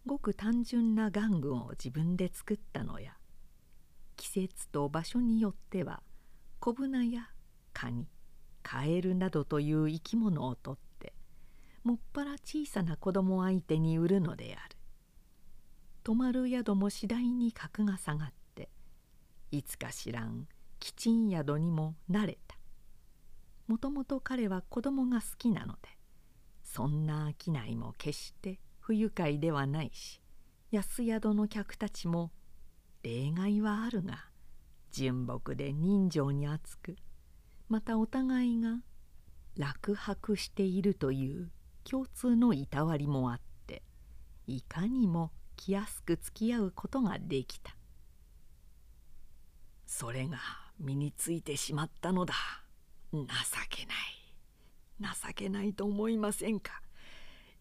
[0.07, 3.16] ごく単純な玩具を自分で作ったのや
[4.16, 6.03] 季節と場所によっては
[6.61, 7.28] 小舟や
[7.75, 8.09] カニ
[8.62, 11.12] カエルなどという生き物をとって
[11.83, 14.77] もっぱら小さな子供相手に売るのである。
[16.03, 18.70] 泊まる宿も次第に格が下がって
[19.51, 20.47] いつか知らん
[20.81, 22.57] 吉ん宿にも慣れた。
[23.66, 25.89] もともと彼は子供が好きなので
[26.62, 30.20] そんな商いも決して不愉快ではないし
[30.70, 32.31] 安宿の客たちも
[33.03, 34.27] 例外はあるが
[34.91, 36.97] 純朴で人情に厚く
[37.69, 38.79] またお互いが
[39.57, 41.51] 落泊しているという
[41.85, 43.83] 共通のいたわりもあって
[44.47, 47.77] いかにも気安く付き合うことができた。
[49.87, 50.39] それが
[50.79, 52.35] 身についてしまったのだ。
[53.12, 53.27] 情
[53.71, 53.97] けない。
[55.01, 56.83] 情けないと思いませんか？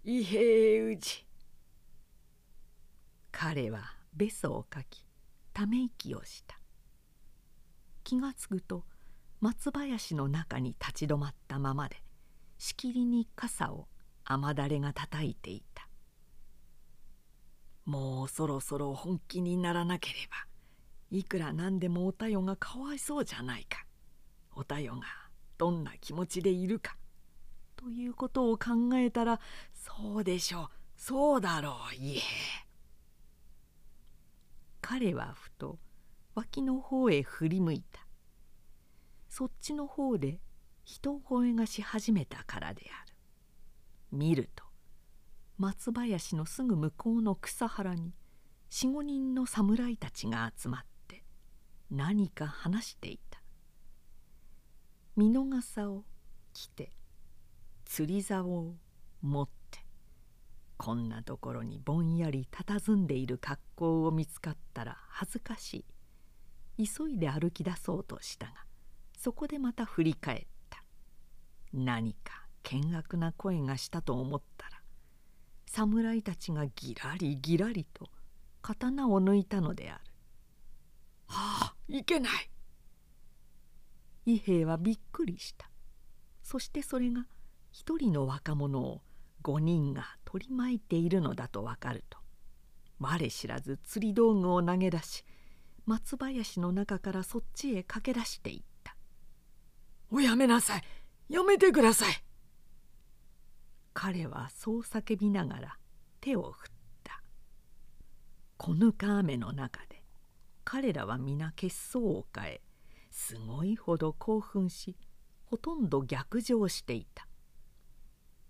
[0.04, 1.26] 伊兵衛氏。
[3.32, 3.82] 彼は
[4.14, 5.06] べそをかき
[5.54, 6.58] ため息をした。
[8.04, 8.84] 気が付くと
[9.43, 12.01] 松林の中に立ち止まったままで
[12.57, 13.89] しきりに傘を
[14.23, 15.89] 雨だれが叩いていた。
[17.83, 20.47] もうそろそろ本気にならなければ
[21.11, 23.85] いくらなんでもおたよがかわいそうじゃないか。
[24.55, 25.01] おたよが
[25.57, 26.95] どんな気持ちでいるか。
[27.75, 29.41] ということを考えたら
[29.73, 30.69] そうでしょう。
[30.95, 32.21] そうだろういえ。
[34.79, 35.79] 彼はふと
[36.33, 38.03] 脇の方へ振り向いた。
[39.36, 40.39] そっちの方で
[40.84, 43.15] 人声がし始めたからである。
[44.11, 44.63] 見ると
[45.57, 48.13] 松林のすぐ向こうの草原に
[48.69, 51.23] 四五人の侍たちが集まって
[51.89, 53.41] 何か話していた。
[55.15, 56.03] 見の笠を
[56.53, 56.91] 着て
[57.86, 58.75] 釣り竿を
[59.23, 59.84] 持って
[60.77, 65.88] こんなところにぼんやり佇んでいる格好を見つかったら恥ずかし
[66.77, 66.86] い。
[66.86, 68.62] 急いで歩き出そうとしたが
[69.24, 70.84] そこでまた振り返った。
[71.71, 74.82] 何か険悪な声がしたと思ったら
[75.65, 78.09] 侍たちがぎらりぎらりと
[78.61, 80.01] 刀を抜いたのである。
[81.28, 82.51] はあいけない。
[84.26, 85.69] 伊兵衛はびっくりした。
[86.41, 87.26] そしてそれが
[87.71, 89.01] 一人の若者を
[89.41, 92.19] 五人が取り巻いているのだと分かると。
[92.99, 95.24] 我知らず釣り道具を投げ出し
[95.86, 98.65] 松林の中からそっちへ駆け出していった
[100.14, 100.84] 「おやめなさい。
[101.28, 102.14] やめてください」
[103.95, 105.80] 彼はそう叫びながら
[106.22, 106.72] 手を振っ
[107.03, 107.24] た。
[108.57, 110.03] こぬか雨の中で
[110.64, 112.61] 彼らは皆血相を変え
[113.09, 114.95] すごいほど興奮し
[115.45, 117.28] ほとんど逆上していた。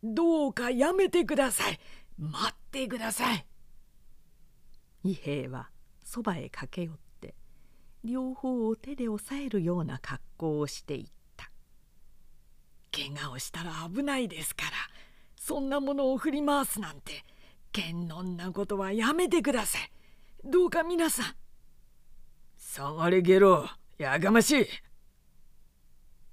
[0.04, 1.80] どうかやめてください。
[2.18, 3.48] 待ってください。
[5.06, 5.70] 伊兵衛は
[6.04, 7.36] そばへ駆け寄って
[8.04, 11.23] 両方を手で押さえるような格好をしていった
[12.96, 14.72] 怪我をしたら危ないですから
[15.36, 17.24] そんなものを振り回すなんて
[17.72, 19.94] 剣のんなことはやめてください
[20.46, 21.26] どうか皆さん。
[22.58, 23.66] 下がれゲロ
[23.98, 24.66] やがましい。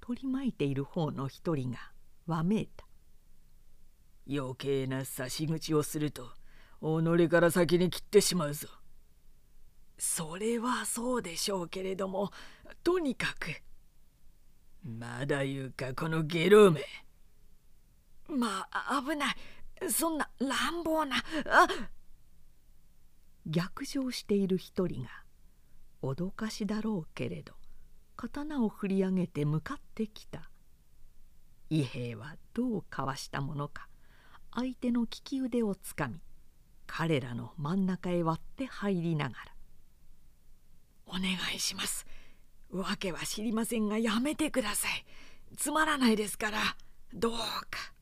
[0.01, 1.77] 取り巻いている方の一人が
[2.27, 2.85] わめいた。
[4.29, 6.29] 余計な差し口をすると
[6.81, 8.67] 己から先に切ってしまうぞ。
[9.97, 12.31] それはそうでしょうけれども
[12.83, 13.61] とにかく
[14.83, 16.81] まだ言うかこのゲロめ。
[18.27, 19.35] まあ危ない。
[19.91, 21.17] そんな乱暴な。
[21.17, 21.67] あ
[23.45, 25.09] 逆上している一人が
[26.01, 27.53] 脅かしだろうけれど
[28.15, 30.49] 刀を振り上げて向かってきた。
[31.69, 33.87] 伊兵衛はどうかわしたものか。
[34.53, 36.19] 相手の利き腕をつかみ
[36.85, 39.55] 彼らの真ん中へ割って入りながら
[41.07, 42.05] 「お願いします
[42.71, 45.05] 訳は知りませんがやめてください。
[45.57, 46.59] つまらないですから。
[47.13, 47.93] どうか」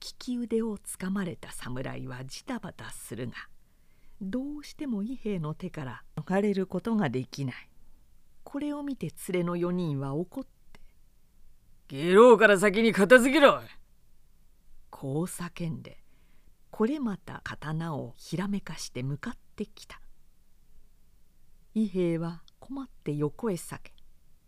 [0.00, 3.34] 利き腕をつかまれた侍はジタバタするが
[4.20, 7.70] どうしても伊兵衛の手から逃れることができない。
[8.44, 10.80] これを見て連れの4人は怒って
[11.88, 13.60] 「ゲローから先に片付けろ!」
[14.90, 15.98] こう叫んで
[16.70, 20.00] これまた刀をひらめかして向かってきた。
[21.74, 23.94] 伊兵衛は困って横へ避け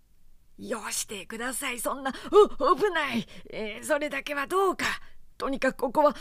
[0.58, 1.78] 「よしてください。
[1.78, 4.86] そんなう危ない、えー、それだけはどうか。
[5.36, 6.14] とにかくここはう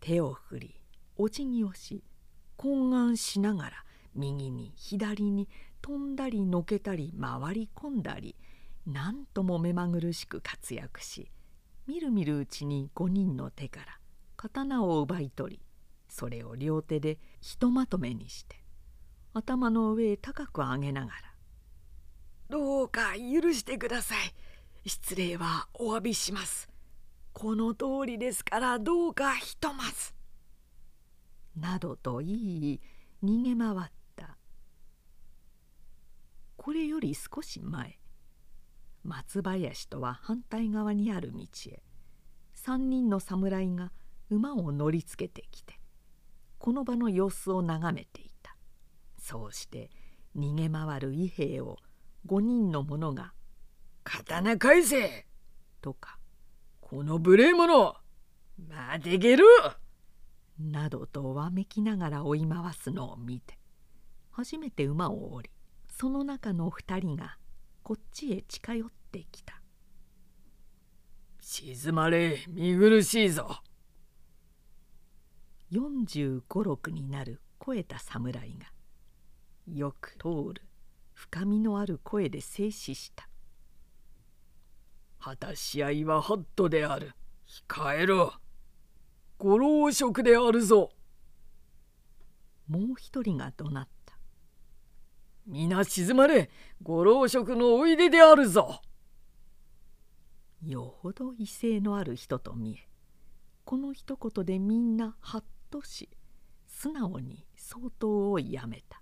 [0.00, 0.80] 手を振り
[1.16, 2.02] お辞儀をし
[2.56, 3.84] 懇願しながら
[4.14, 5.50] 右に左に
[5.82, 8.36] 飛んだりのけたり回り込んだり
[8.86, 11.30] 何とも目まぐるしく活躍し
[11.86, 13.98] みるみるうちに5人の手から
[14.36, 15.62] 刀を奪い取り
[16.08, 18.59] それを両手でひとまとめにして
[19.32, 21.34] 頭の上へ高く上げながら
[22.50, 24.34] 「どうか許してください。
[24.88, 26.68] 失礼はお詫びします。
[27.32, 30.14] この通りですからどうかひとまず」
[31.54, 32.80] などと言い
[33.22, 34.36] 逃げ回った。
[36.56, 37.98] これより少し前
[39.02, 41.82] 松林とは反対側にある道へ
[42.54, 43.92] 3人の侍が
[44.28, 45.80] 馬を乗りつけてきて
[46.58, 48.29] この場の様子を眺めていた。
[49.30, 49.90] そうして
[50.36, 51.78] 逃げ回る伊兵衛を
[52.26, 53.32] 5人の者が
[54.02, 55.28] 「刀返せ!」
[55.80, 56.18] とか
[56.82, 57.94] 「この無礼者
[58.68, 59.44] 待てげる!」
[60.58, 63.56] などとわめきながら追い回すのを見て
[64.32, 65.50] 初めて馬を降り
[65.86, 67.38] その中の2人が
[67.84, 69.62] こっちへ近寄ってきた
[71.40, 73.62] 「静まれ見苦しいぞ」
[75.70, 78.72] 4 5 6になる肥えた侍が
[79.72, 80.62] よく通る。
[81.12, 83.28] 深みのある声で静止した
[85.20, 87.12] 「果たし合いはホットである。
[87.46, 88.32] 控えろ。
[89.38, 90.90] ご老職であるぞ」
[92.68, 94.18] もう一人が怒鳴った
[95.46, 96.50] 「皆静まれ。
[96.82, 98.80] ご老職のおいでであるぞ」
[100.62, 102.88] よほど威勢のある人と見え
[103.64, 106.10] この一言でみんなはっとし
[106.66, 108.99] 素直に相当をやめた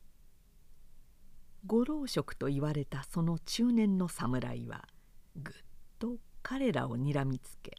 [1.67, 4.87] ご老職と言われたその中年の侍は
[5.37, 5.55] ぐっ
[5.99, 7.73] と彼らをにらみつけ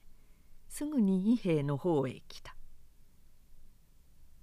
[0.67, 2.55] すぐに伊兵衛の方へ来た。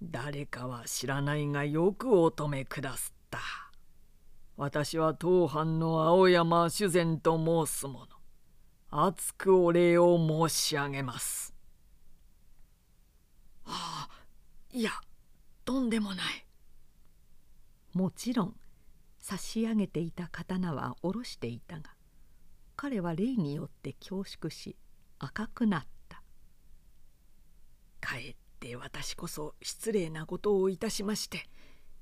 [0.03, 3.39] 誰かは知らないがよくお止めくだすった。
[4.57, 8.07] 私は当藩の青山主膳と申す者
[8.89, 10.17] 厚くお礼を
[10.47, 11.55] 申し上げます。
[13.63, 14.09] はあ
[14.71, 14.91] いや
[15.65, 16.45] とんでもない。
[17.93, 18.55] もちろん
[19.29, 21.89] 差し上げていた刀は下ろしていたが
[22.77, 24.77] 彼は霊によって恐縮し
[25.19, 26.21] 赤くなった。
[27.99, 31.49] かえって私こそ失礼なことをいたしまして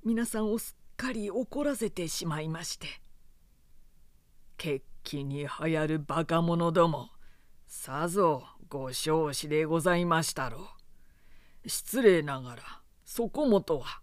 [0.03, 2.85] 皆さんをすっかり怒らせてしまいまして。
[4.57, 7.09] 決起に流行るバカ者ども
[7.65, 10.69] さぞご少子でございましたろ
[11.65, 11.69] う。
[11.69, 12.61] 失礼ながら
[13.03, 14.01] そこもとは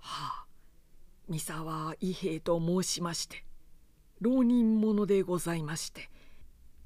[0.00, 0.49] はあ
[1.30, 3.44] 三沢伊兵衛と申しまして
[4.20, 6.10] 浪人者でございまして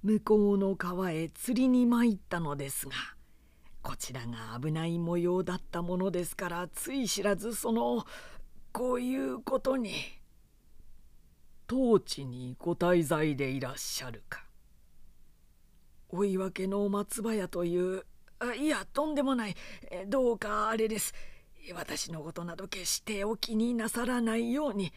[0.02, 2.92] 向こうの川へ釣りに参ったのですが
[3.80, 8.04] こちらが危ない模様だったものですからつい知らずその
[8.70, 9.94] こういうことに
[11.66, 14.44] 当地にご滞在でいらっしゃるか。
[16.10, 18.04] 追い分けの松葉屋という
[18.58, 19.54] いやとんでもない。
[20.06, 21.14] どうかあれです。
[21.72, 24.92] 私のことなど決してお気になさらないように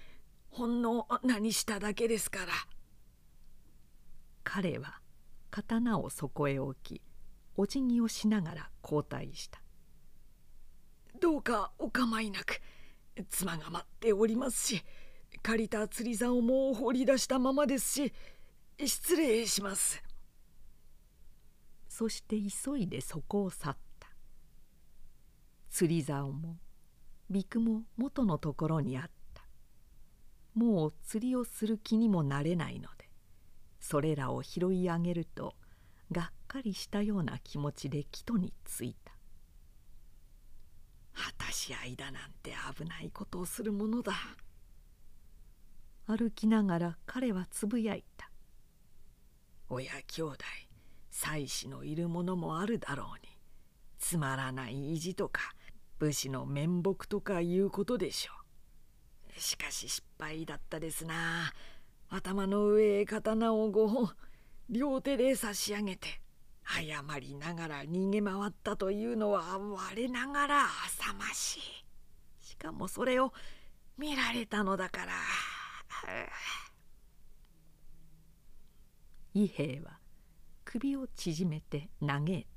[0.49, 2.47] ほんの何しただけですから。
[4.43, 4.99] 彼は
[5.49, 7.01] 刀をそこへ置き
[7.55, 9.61] お辞儀をしながら交代した。
[11.20, 12.61] どうかお構いなく
[13.30, 14.84] 妻が待っておりますし
[15.41, 18.13] 借りた釣り竿も放り出したままですし
[18.86, 20.03] 失礼します。
[21.89, 23.86] そして急いでそこを去った。
[25.70, 26.57] 釣り竿も
[27.30, 29.43] 陸も元のところにあった。
[30.53, 33.07] もう釣りをする気にもなれないので
[33.80, 35.53] それらを拾い上げると
[36.11, 39.13] がっかりしたような気持ちで木戸に着いた。
[41.13, 44.13] 果たし合いだなんて危ないことをするものだ。
[46.07, 48.32] 歩きながら彼はつぶやいた
[49.70, 50.38] 「親兄弟
[51.11, 53.28] 妻子のいるものもあるだろうに
[53.97, 55.53] つまらない意地とか
[55.99, 58.31] 武士の面目とかいうことでしょ
[59.35, 59.39] う。
[59.39, 61.53] しかし失敗だったですな。
[62.09, 64.09] 頭の上へ刀を5本
[64.69, 66.21] 両手で差し上げて
[66.65, 71.61] 謝りながら逃げ回ったというのは我ながら浅ましい。
[72.45, 73.33] しかもそれを
[73.97, 75.13] 見られたのだから。
[79.33, 79.99] 伊兵衛は
[80.65, 82.47] 首を縮めて嘆い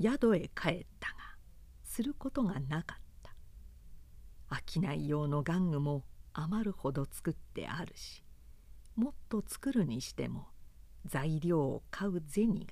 [0.00, 1.14] 宿へ帰ったが
[1.82, 3.34] することがなかった。
[4.72, 8.22] 商い用の玩具も余るほど作ってあるし
[8.96, 10.46] もっと作るにしても
[11.04, 12.66] 材料を買う銭が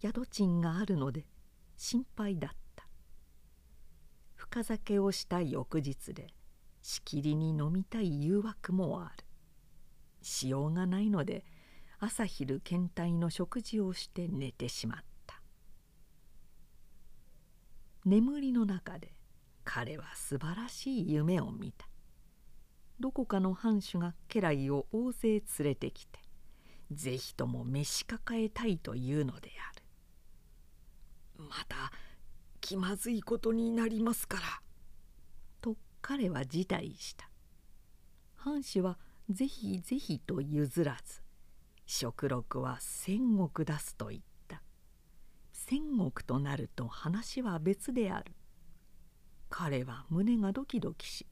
[0.00, 1.26] 宿賃があるので
[1.76, 2.86] 心配だった。
[4.34, 6.28] 深酒をした翌日で
[6.82, 9.24] しきりに飲みたい誘惑もある。
[10.22, 11.44] しようがないので
[11.98, 15.09] 朝昼倦怠の食事をして寝てしまった。
[18.04, 19.12] 眠りの中で
[19.64, 21.86] 彼は素晴らしい夢を見た。
[22.98, 26.20] どこかの藩主が家来を大勢連れてきて
[26.92, 29.76] ぜひとも召し抱えたいというのであ
[31.38, 31.44] る。
[31.48, 31.92] また
[32.60, 34.42] 気まずいことになりますから」
[35.62, 37.30] と彼は辞退した。
[38.34, 38.98] 藩士は
[39.28, 41.22] ぜひぜひと譲らず
[41.86, 44.29] 食禄は千石出すと言った。
[45.70, 48.32] 千石となると話は別である。
[49.50, 51.28] 彼は胸がドキドキし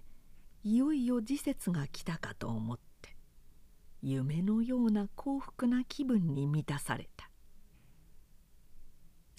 [0.62, 3.16] いよいよ時節が来たかと思って
[4.00, 7.28] 夢のような幸福な気分に満たされた。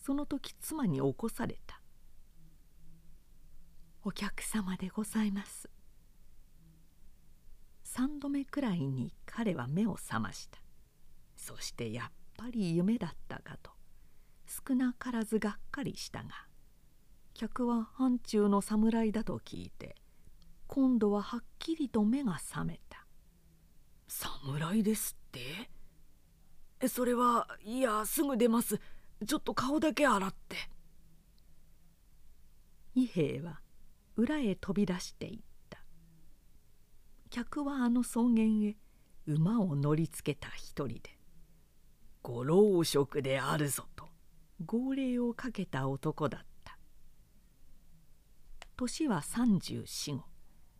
[0.03, 1.81] その時妻に起こされた
[4.03, 5.69] 「お客様でございます」
[7.85, 10.61] 3度目くらいに彼は目を覚ました。
[11.37, 13.78] そしてやっぱり夢だったかと。
[14.49, 16.29] 少なからずがっかりしたが
[17.35, 19.95] 客は藩中の侍だと聞いて
[20.67, 23.05] 今度ははっきりと目が覚めた
[24.09, 25.31] 「侍ですっ
[26.79, 28.79] てそれはいやすぐ出ます。
[29.27, 30.55] ちょっと顔だけ洗って」
[32.95, 33.61] 伊兵衛は
[34.15, 35.49] 裏へ飛び出していった。
[37.29, 38.75] 客はあの草原へ
[39.27, 41.19] 馬を乗りつけた一人で
[42.23, 44.08] 「ご老職であるぞ」と
[44.65, 46.77] 号令をかけた男だった。
[48.75, 50.23] 年は34五。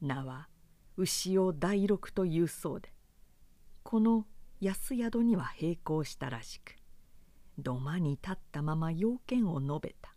[0.02, 0.48] 名は
[0.98, 2.94] 牛尾大六というそうで。
[3.84, 4.26] この
[4.60, 6.76] 安宿には並行したらしく
[7.58, 10.14] 土間に立ったまま要件を述べた。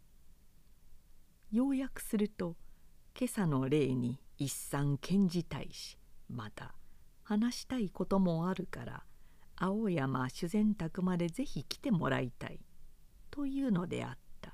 [1.53, 2.57] 要約すると
[3.19, 5.99] 今朝の例に一参献じたいし
[6.29, 6.75] また
[7.23, 9.05] 話したいこともあるから
[9.57, 12.59] 青山修善宅までぜひ来てもらいたい。
[13.33, 14.53] というのであった。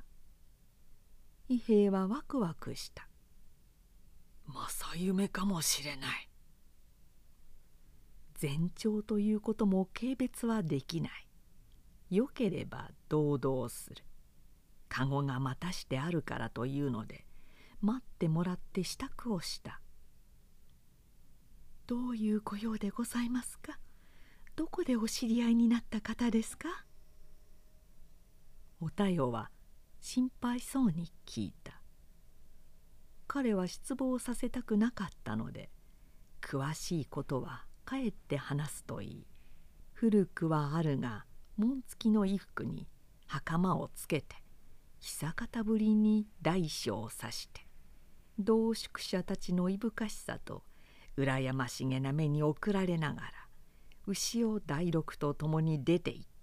[1.49, 3.09] 伊兵衛はワクワクした。
[4.47, 6.31] 正夢かもしれない。
[8.41, 11.11] 前兆ということも軽蔑はできない。
[12.17, 14.05] よければ堂々する。
[14.89, 17.27] 籠が待たしてあるからというので
[17.83, 19.81] 待ってもらって支度をした。
[21.89, 23.79] どういう御用でございますか？
[24.55, 26.69] どこでお知り合いになった方ですか？
[28.81, 29.51] お太陽は
[30.01, 31.81] 心配そうに聞いた
[33.27, 35.71] 彼は失望させたくなかったので
[36.41, 39.27] 詳しいことはかえって話すといい
[39.93, 41.25] 古くはあるが
[41.57, 42.87] 紋付きの衣服に
[43.27, 44.37] 袴をつけて
[45.01, 47.67] 久方ぶりに大小を指して
[48.39, 50.63] 同宿者たちのいぶかしさと
[51.17, 53.31] 羨ましげな目に送られながら
[54.07, 56.38] 牛を大六と共に出て行った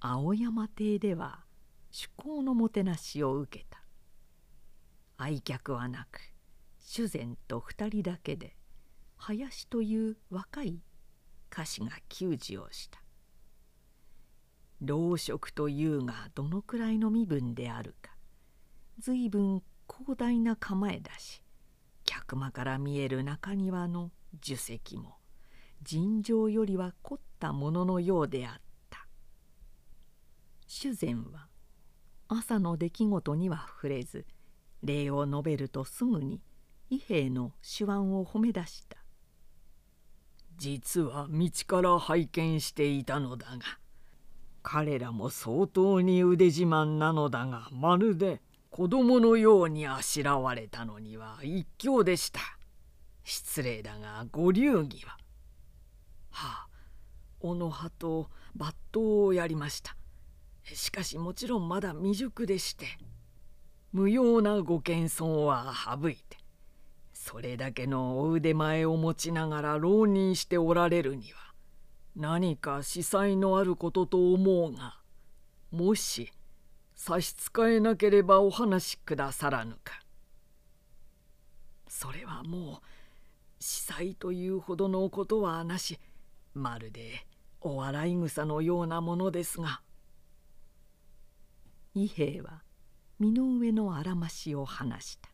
[0.00, 1.44] 青山邸では
[1.92, 3.82] 趣向のもてなしを受けた。
[5.16, 6.20] 愛客はなく
[6.78, 8.56] 主膳と二人だけで
[9.16, 10.80] 林という若い
[11.52, 13.02] 歌手が給仕をした。
[14.80, 18.12] 老職というがどのくらいの身分であるか
[19.00, 21.42] 随分広大な構えだし
[22.04, 25.16] 客間から見える中庭の樹石も
[25.82, 28.67] 尋常よりは凝ったもののようであった。
[30.70, 31.48] 主膳は
[32.28, 34.26] 朝の出来事には触れず
[34.82, 36.42] 礼を述べるとすぐに
[36.90, 38.98] 伊兵衛の手腕を褒め出した。
[40.58, 43.58] 実は道から拝見していたのだが
[44.62, 52.40] 彼らも相当に腕自慢なのだがまるで子供のようにあしらわれたのには一興でした。
[53.24, 55.16] 失礼だがご流儀は。
[56.30, 56.68] はあ
[57.40, 59.97] 小野派と抜刀をやりました。
[60.74, 62.86] しかしもちろんまだ未熟でして
[63.92, 66.36] 無用なご謙遜は省いて
[67.12, 71.38] それだけのお腕前を持ちながら浪人しておられるには
[72.16, 74.98] 何か司祭のあることと思うが
[75.70, 76.30] もし
[76.94, 80.00] 差し支えなければお話しくださらぬか。
[81.86, 82.86] それはもう
[83.60, 85.98] 司祭というほどのことはなし
[86.54, 87.26] まるで
[87.60, 89.80] お笑い草のようなものですが。
[92.04, 92.62] 伊兵衛は
[93.18, 95.30] 身の上のあらましを話した。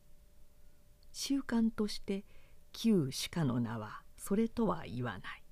[1.13, 2.25] 習慣として
[2.73, 5.45] 旧主家の名はそれとは言わない。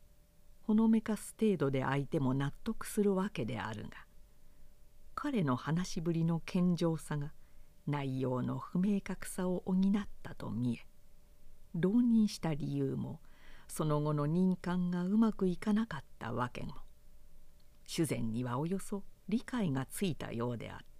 [0.62, 4.06] ほのめかす程度で相手も納得するわけであるが
[5.14, 7.32] 彼の話しぶりの健常さが
[7.86, 9.76] 内容の不明確さを補っ
[10.22, 10.86] たと見え
[11.74, 13.20] 浪人した理由も
[13.66, 16.74] その後の任官がうまくいかなかったわけも
[17.84, 20.91] 主膳にはおよそ理解がついたようであった。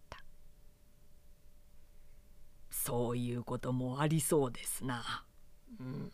[2.84, 5.24] そういうこともありそうですな。
[5.78, 6.12] うん。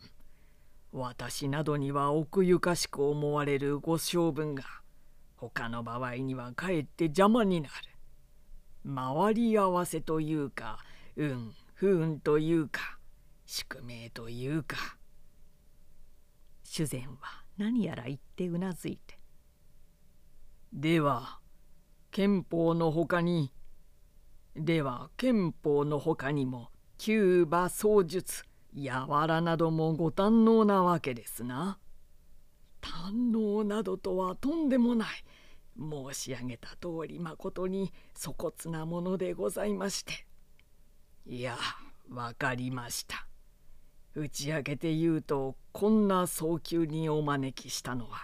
[0.91, 4.63] 私などには奥ゆかしく思われるご性分が
[5.35, 7.73] 他の場合にはかえって邪魔になる。
[8.85, 10.77] 回り合わせというか
[11.15, 12.99] 運不運というか
[13.47, 14.77] 宿命というか
[16.63, 19.19] 主膳は何やら言ってうなずいて
[20.71, 21.39] 「では
[22.11, 23.51] 憲法のほかに
[24.59, 28.43] では憲法のほかにもキューバ槍術
[28.73, 31.79] やわらなどもご堪能なわけですな。
[32.81, 35.07] 堪能などとはとんでもない。
[35.79, 40.25] 申し上げた通りまことに粗骨なものでございまして。
[41.25, 41.57] いや、
[42.09, 43.27] わかりました。
[44.13, 48.17] 打ち明けて言うとこんな早急にお招きしたのは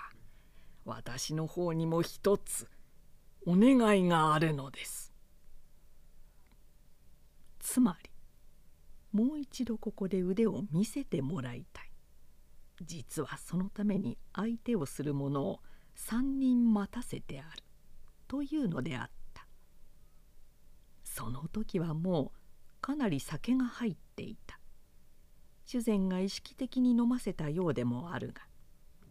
[0.83, 2.67] 私の方にも一つ
[3.45, 5.04] お願いがあるのです。
[7.67, 8.11] つまり
[9.11, 11.91] もう一度ここで腕を見せてもらいたい。
[12.81, 15.61] 実はそのために相手をする者を
[15.97, 17.63] 3人待たせてある。
[18.27, 19.47] というのであった。
[21.03, 22.39] その時はもう
[22.81, 24.59] かなり酒が入っていた。
[25.65, 28.43] 主膳が意識的に飲ませたようでもあるが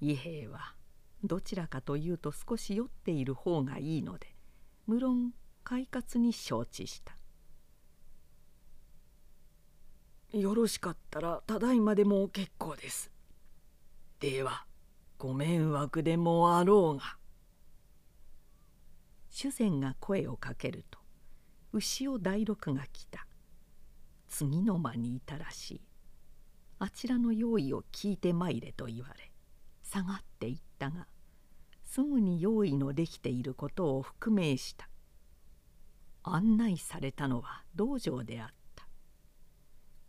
[0.00, 0.76] 伊兵衛は
[1.24, 4.28] どちらかというと少し酔っている方がいいので
[4.86, 5.32] 無論
[5.64, 7.16] 快活に承知した。
[10.34, 13.10] よろしかったらただいまでも結構です。
[14.20, 14.66] では
[15.16, 17.16] ご迷惑でもあろうが。
[19.30, 21.00] 主膳が声をかけると
[21.72, 23.26] 牛尾大六が来た
[24.28, 25.80] 次の間にいたらしい
[26.78, 29.32] あちらの用意を聞いて参れと言われ
[29.82, 31.08] 下がっていったが
[31.84, 34.88] すぐに用意のできていることを覆明した
[36.22, 38.63] 案内されたのは道場であった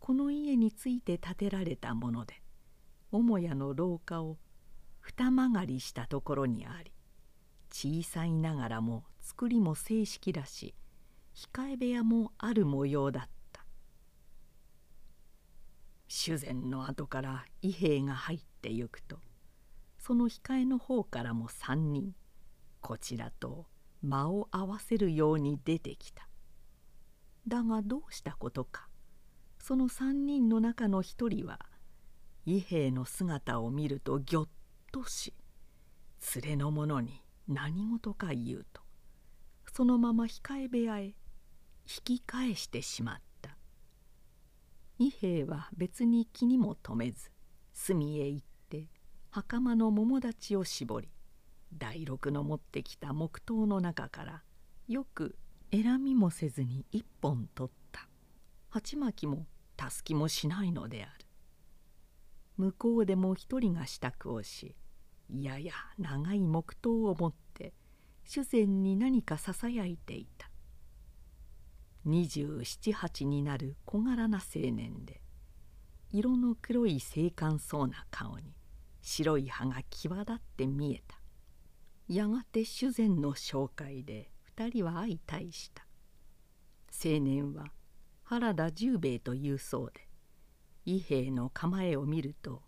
[0.06, 2.40] この家について建てられたもので
[3.10, 4.38] 母屋の廊下を
[5.00, 6.92] 二曲がりしたところにあり
[7.72, 10.76] 小さいながらも作りも正式だし
[11.34, 13.64] 控え部屋もある模様だった。
[16.06, 19.18] 主膳の後から伊兵衛が入ってゆくと
[19.98, 22.14] その控えの方からも三人
[22.80, 23.66] こちらと
[24.02, 26.28] 間を合わせるように出てきた。
[27.48, 28.85] だがどうしたことか
[29.66, 31.58] その三人の中の一人は
[32.44, 34.48] 伊兵衛の姿を見るとぎょっ
[34.92, 35.34] とし
[36.36, 38.80] 連れの者に何事か言うと
[39.72, 41.14] そのまま控え部屋へ引
[42.04, 43.56] き返してしまった。
[45.00, 47.32] 伊兵衛は別に気にも留めず
[47.72, 48.86] 隅へ行って
[49.30, 51.08] 袴の桃立ちを絞り
[51.76, 54.42] 第六の持ってきた木刀の中から
[54.86, 55.34] よく
[55.72, 58.06] 選みもせずに一本取った。
[58.68, 59.46] 鉢巻きも
[59.76, 61.26] たすきもしないのである。
[62.56, 64.74] 向こうでも一人が支度をし
[65.28, 67.74] いやや長い木刀を持って
[68.24, 70.50] 主膳に何かささやいていた。
[72.04, 75.20] 二十七八になる小柄な青年で
[76.12, 78.54] 色の黒い精悍そうな顔に
[79.02, 81.18] 白い歯が際立って見えた。
[82.08, 85.84] やがて主膳の紹介で二人は相対した。
[87.04, 87.66] 青年は
[88.28, 90.08] 原田十兵衛というそうで
[90.84, 92.60] 伊兵衛の構えを見ると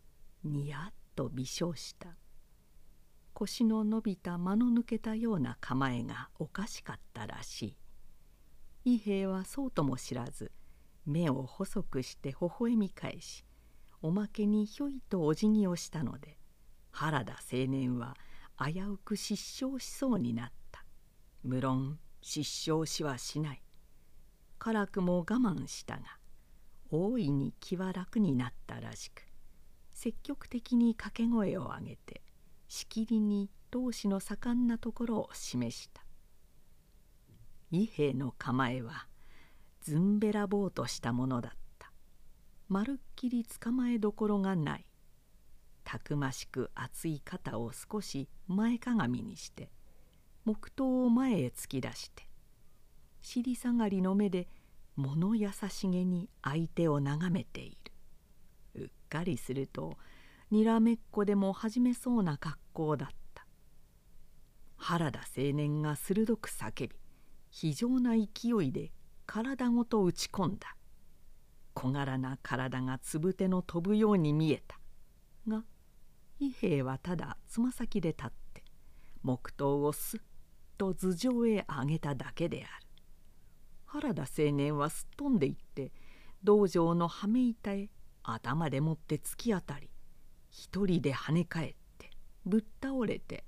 [0.44, 2.16] にやっと微笑した。
[3.34, 7.76] 腰の伸びた間の抜けたような構えがおかしかったらし
[8.84, 8.94] い。
[8.94, 10.52] 伊兵衛はそうとも知らず
[11.04, 13.44] 目を細くして微笑み返し
[14.00, 16.38] おまけにひょいとお辞儀をしたので
[16.92, 18.16] 原田青年は
[18.64, 20.84] 危うく失笑しそうになった。
[21.42, 23.62] 無論失笑しはしない。
[24.58, 26.02] 辛くも我慢したが
[26.90, 29.22] 大いに気は楽になったらしく
[29.90, 32.22] 積極的に掛け声を上げて
[32.68, 36.02] しきりに闘志の盛んなところを示した。
[37.70, 39.08] 伊兵衛の構えは
[39.80, 41.92] ずんべらぼうとしたものだった。
[42.68, 44.86] まるっきり捕まえどころがない。
[45.84, 49.70] たくましく厚い肩を少し前かがみにして
[50.44, 52.27] 木刀を前へ突き出して
[53.20, 54.48] 尻下がりの目で
[54.96, 57.76] 物優しげに相手を眺めてい
[58.74, 58.82] る。
[58.82, 59.96] うっかりすると
[60.50, 63.46] にらめっこでも始めそうな格好だった。
[64.76, 66.96] 原田青年が鋭く叫び
[67.50, 68.92] 非常な勢いで
[69.26, 70.74] 体ごと打ち込んだ。
[71.74, 74.80] 小柄な体がつぶての飛ぶように見えた。
[75.46, 75.64] が
[76.40, 78.64] 伊兵衛はただつま先で立って
[79.22, 80.20] 木刀をすっ
[80.76, 82.87] と頭上へ上げただけである。
[83.90, 85.92] 原田青年はすっ飛んでいって
[86.44, 87.88] 道場の羽目板へ
[88.22, 89.90] 頭でもって突き当たり
[90.50, 92.10] 一人で跳ね返って
[92.44, 93.44] ぶっ倒れて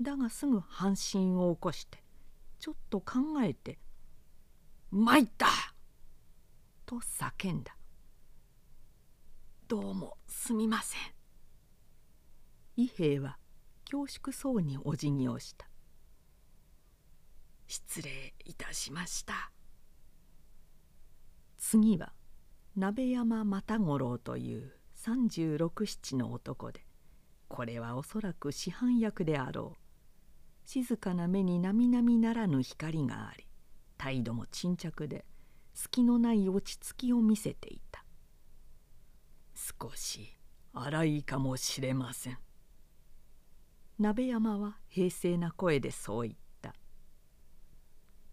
[0.00, 2.02] だがすぐ半身を起こして
[2.58, 3.78] ちょっと考えて
[4.90, 5.46] 参った!」
[6.84, 7.76] と叫んだ
[9.68, 11.00] 「どうもすみません」
[12.76, 13.38] 伊兵衛は
[13.90, 15.68] 恐縮そうにお辞儀をした
[17.66, 19.50] 「失礼いたしました」
[21.58, 22.12] 次は
[22.76, 26.86] 鍋山又五郎という三十六七の男で
[27.48, 29.78] これはおそらく師範役であろう。
[30.64, 33.46] 静かな目に並々ならぬ光があり
[33.96, 35.24] 態度も沈着で
[35.74, 38.04] 隙のない落ち着きを見せていた。
[39.54, 40.36] 少し
[40.72, 42.38] 荒いかもしれません。
[43.98, 46.74] 鍋山は平静な声でそう言った。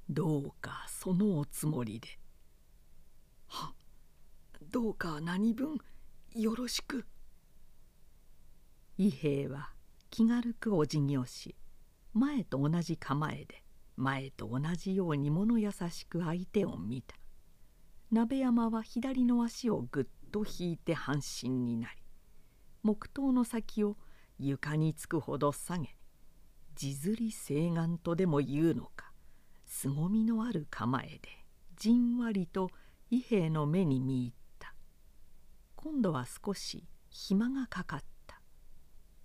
[0.09, 2.19] どうかそのおつもりで。
[3.55, 3.73] は
[4.69, 5.77] どうか何分
[6.33, 7.05] よろしく。
[8.97, 9.69] 伊兵衛は
[10.09, 11.55] 気軽くお辞儀をし
[12.13, 13.63] 前と同じ構えで
[13.97, 17.15] 前と同じように物優しく相手を見た。
[18.11, 22.01] 鍋山は左の足をぐっと引いて半身になり
[22.83, 23.97] 木刀の先を
[24.37, 25.97] 床につくほど下げ
[26.75, 29.11] 地釣り西岸とでも言うのか
[29.65, 31.19] 凄みのある構えで
[31.77, 32.69] じんわりと
[33.11, 34.73] 伊兵衛の目に見入った。
[35.75, 38.41] 今度は少し暇がかかった。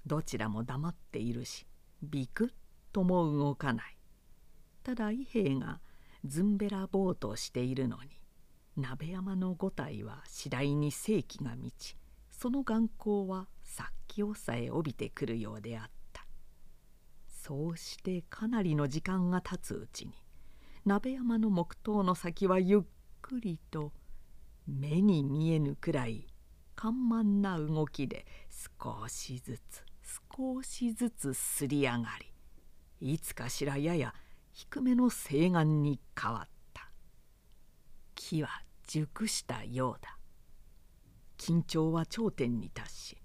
[0.06, 1.66] どちらも黙っているし
[2.02, 2.50] ビクッ
[2.92, 3.96] とも動かない。
[4.82, 5.80] ただ伊兵衛が
[6.26, 8.10] ずんべらぼうとしているのに
[8.76, 11.96] 鍋山の五体は次第に世紀が満ち
[12.30, 16.26] その眼光は殺気をさえ帯びてくるようであった。
[17.28, 20.12] そうしてかなりの時間が経つうちに
[20.84, 22.80] 鍋山の木刀の先はゆっ
[23.30, 23.92] くりと
[24.66, 26.26] 目に見えぬくらい
[26.74, 28.26] 緩慢な動きで
[28.82, 29.84] 少しずつ
[30.36, 32.08] 少しずつすり上が
[32.98, 34.12] りいつかしらやや
[34.52, 36.90] 低めの西岸に変わった。
[38.16, 38.48] 木は
[38.88, 40.18] 熟したようだ。
[41.38, 43.16] 緊張は頂点に達し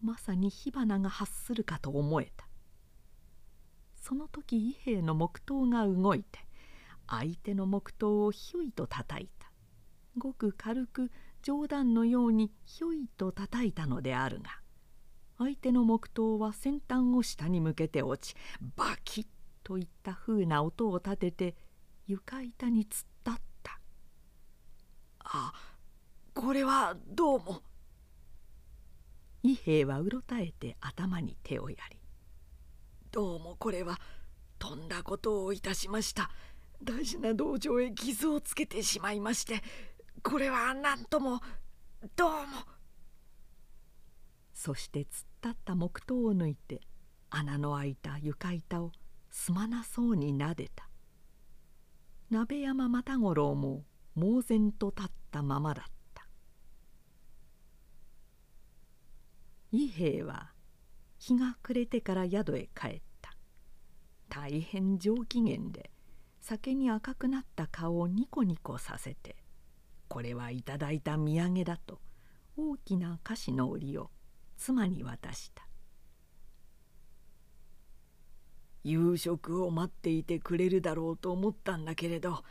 [0.00, 2.46] まさに火花が発するかと思えた。
[4.00, 6.38] その時伊兵衛の木刀が動いて
[7.08, 9.39] 相手の木刀をひょいと叩いた。
[10.16, 11.10] ごく軽く
[11.42, 14.60] 冗談のようにひょいと叩いたのであるが
[15.38, 18.36] 相手の木刀は先端を下に向けて落ち
[18.76, 19.26] バキッ
[19.62, 21.56] といったふうな音を立てて
[22.06, 23.80] 床板に突っ立った
[25.20, 25.52] 「あ
[26.34, 27.62] これはどうも」
[29.42, 31.98] 伊兵衛はうろたえて頭に手をやり
[33.10, 33.98] 「どうもこれは
[34.58, 36.30] とんだことをいたしました。
[36.82, 39.62] 大事な道場へ傷をつけてしまいまして
[40.22, 41.40] これは何とも
[42.16, 42.66] どうも」
[44.54, 46.82] そして突っ立った木刀を抜いて
[47.30, 48.92] 穴の開いた床板を
[49.30, 50.88] すまなそうになでた。
[52.30, 56.26] 鍋山又五郎も猛然と立ったままだった。
[59.72, 60.52] 伊兵衛は
[61.18, 63.34] 日が暮れてから宿へ帰った。
[64.28, 65.90] 大変上機嫌で
[66.40, 69.36] 酒に赤くなった顔をニコニコさせて
[70.10, 72.00] これはいただいた土産だと
[72.56, 74.10] 大きな菓子の折を
[74.56, 75.62] 妻に渡した。
[78.82, 82.42] 夕食を待っていてくれるだろうと思ったんだけれど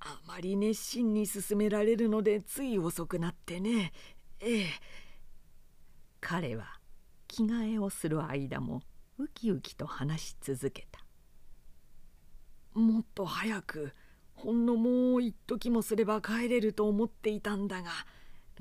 [0.00, 3.92] あまり熱心に進められるのでつい遅くなってね。
[4.40, 4.66] ええ。
[6.20, 6.80] 彼は
[7.28, 8.82] 着替えをする間も
[9.18, 11.04] ウキウキと話し続けた。
[12.74, 13.92] もっと早く
[14.34, 17.90] ほんのもう一時もすれば帰れると思っていたんだが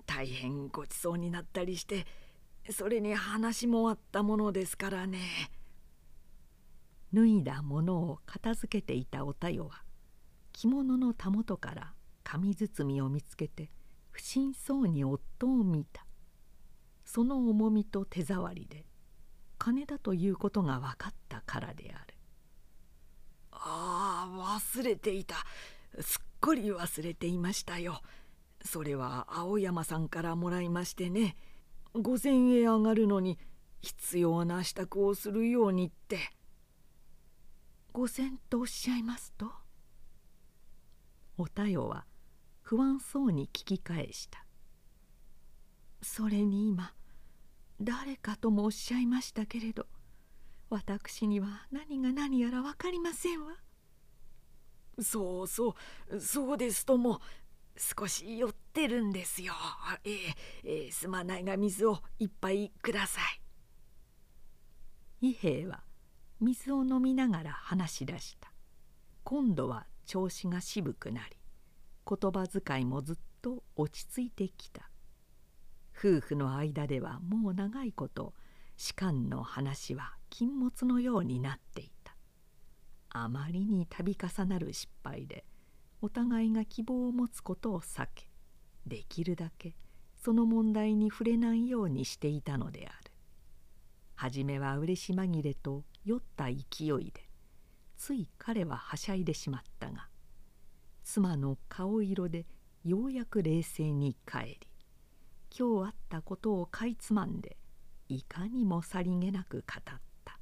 [0.06, 2.06] 大変ごちそうになったりして
[2.70, 5.20] それに話もあったものですからね。
[7.14, 9.84] 脱いだものを片付けていたおたよは
[10.52, 11.94] 着物のたもとから
[12.24, 13.70] 紙包みを見つけて
[14.10, 16.06] 不審そうに夫を見た
[17.06, 18.86] その重みと手触りで
[19.60, 22.13] 金だということが分かったからである
[23.66, 25.36] ああ忘れていた。
[26.02, 28.02] すっかり忘れていましたよ。
[28.66, 31.38] それは青山さんからもらいましてね。
[31.94, 33.40] 御前へ上がるのに
[33.82, 36.20] 必要な支度をするようにって。
[37.94, 39.52] 御前とおっしゃいますと？
[41.38, 42.06] おたよは
[42.62, 44.46] 不安そうに聞き返した。
[46.02, 46.94] それに今
[47.80, 49.86] 誰かともおっしゃいましたけれど。
[50.74, 53.54] 私には何が何やら分かりませんわ。
[55.00, 55.76] そうそ
[56.12, 57.22] うそうですとも。
[57.76, 59.54] 少し酔ってるんですよ。
[60.04, 60.18] ええ
[60.64, 63.22] えー、すまないが水を一杯くださ
[65.22, 65.28] い。
[65.30, 65.84] 伊兵衛は
[66.40, 68.52] 水を飲みながら話し出した。
[69.24, 71.38] 今度は調子が渋くなり
[72.08, 74.90] 言葉遣いもずっと落ち着いてきた。
[75.96, 78.34] 夫婦の間ではもう長いこと
[78.84, 82.18] 士官の話は禁物のようになっていた。
[83.12, 85.46] あまりに度重なる失敗で
[86.02, 88.30] お互いが希望を持つことを避け
[88.86, 89.74] できるだけ
[90.22, 93.12] その問題に触れないようにしていたのである。
[94.16, 97.30] 初めは嬉し紛れと酔った勢いで
[97.96, 100.10] つい彼ははしゃいでしまったが
[101.06, 102.46] 妻の顔色で
[102.84, 104.60] ようやく冷静に帰り
[105.58, 107.56] 今日あったことをかいつまんで
[108.14, 109.84] いかにもさりげなく語っ
[110.24, 110.40] た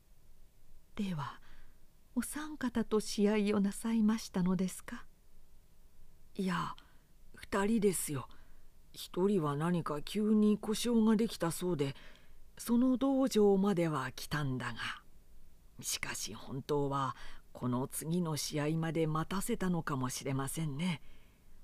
[0.96, 1.40] 「では
[2.14, 5.06] お三方と試合をなさいましたのですか?」
[6.36, 6.76] いや
[7.50, 8.28] 2人ですよ。
[8.94, 11.96] 1人は何か急に故障ができたそうで
[12.58, 15.02] その道場までは来たんだが。
[15.80, 17.16] しかし本当は
[17.52, 21.02] この次の試合まで待たせたのかもしれませんね。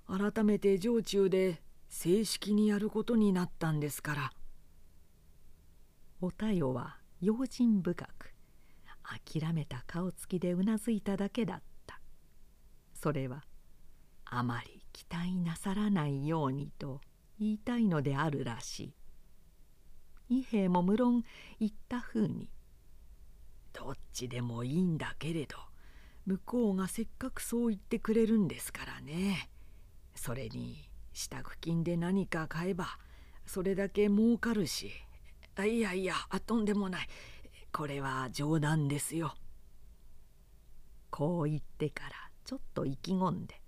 [0.07, 4.33] 改めて城中で正式にやることになったんですから。
[6.23, 8.35] おたよは用心深く
[9.03, 11.99] 諦めた顔つきでうなずいただけだった。
[12.93, 13.43] それは
[14.27, 17.01] あまり期待なさらないようにと
[17.39, 18.93] 言いたいのであるらし
[20.29, 20.41] い。
[20.41, 21.25] 伊兵衛も無論
[21.59, 22.51] 言ったふうに
[23.73, 25.57] 「どっちでもいいんだけれど
[26.27, 29.49] 向こうがせっかくそう言ってくれるんですからね。
[30.14, 32.99] それに支度金で何か買えば
[33.47, 34.93] それだけ儲かるし。
[35.57, 36.14] あいやいや
[36.46, 37.09] とんでもない
[37.72, 39.34] これは冗談ですよ。
[41.11, 42.11] こう言ってから
[42.44, 43.61] ちょっと意気込んで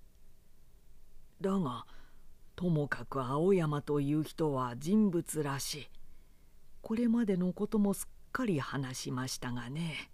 [1.40, 1.86] 「だが
[2.56, 5.88] ともかく青山という人は人物らしい
[6.80, 10.10] これまでのこともすっかり話しましたがね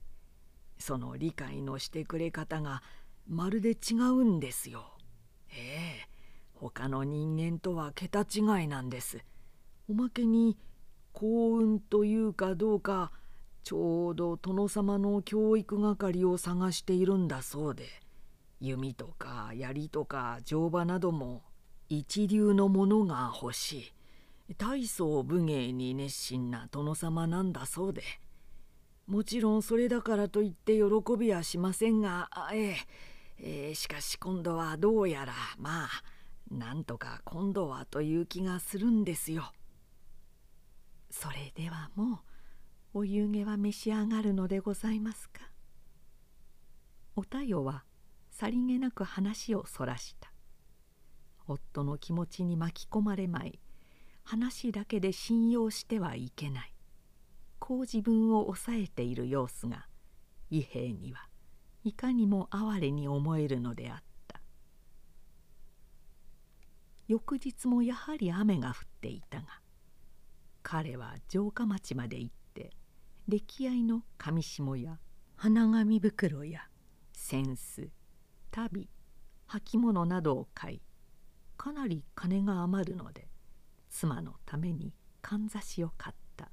[0.79, 2.83] その理解のしてくれ方が
[3.27, 4.97] まるで違うんですよ。
[5.51, 6.09] ええ
[6.55, 9.25] 他の人間とは桁違いなんです。
[9.89, 10.59] おまけに
[11.19, 13.11] 幸運というかどうか
[13.65, 17.89] ちょうど殿様の教育係を探しているんだそうで。
[18.61, 21.43] 弓とか槍とか乗馬なども
[21.89, 23.93] 一流のものが欲し
[24.49, 24.55] い。
[24.59, 28.03] 大層武芸に熱心な殿様なんだそうで。
[29.09, 30.85] もちろんそれだからといって喜
[31.19, 32.77] びはしませんがええ。
[33.41, 35.89] えー、しかし今度はどうやらまあ
[36.49, 39.53] なんとか今度はという気がするんですよ。
[41.11, 42.23] それではも
[42.95, 45.51] うお湯気は召し上がるのでございますか？
[47.17, 47.85] おたよは
[48.31, 50.33] さりげなく話をそらした。
[51.47, 53.59] 夫の気持ちに巻き込まれまい
[54.23, 56.75] 話だけで信用してはいけない
[57.59, 59.87] こう自分を抑えている様子が
[60.51, 61.27] 伊兵には
[61.85, 64.43] いかにも哀れに思えるのであった
[67.07, 69.47] 翌日もやはり雨が降っていたが
[70.63, 72.71] 彼は城下町まで行って
[73.27, 74.99] 歴合の紙下や
[75.37, 76.63] 花紙袋や
[77.13, 77.91] 扇子
[78.51, 78.89] 足
[79.47, 80.83] 袋履物などを買い
[81.57, 83.29] かなり金が余るので
[83.89, 84.93] 妻のために
[85.23, 86.51] かんざしを買った。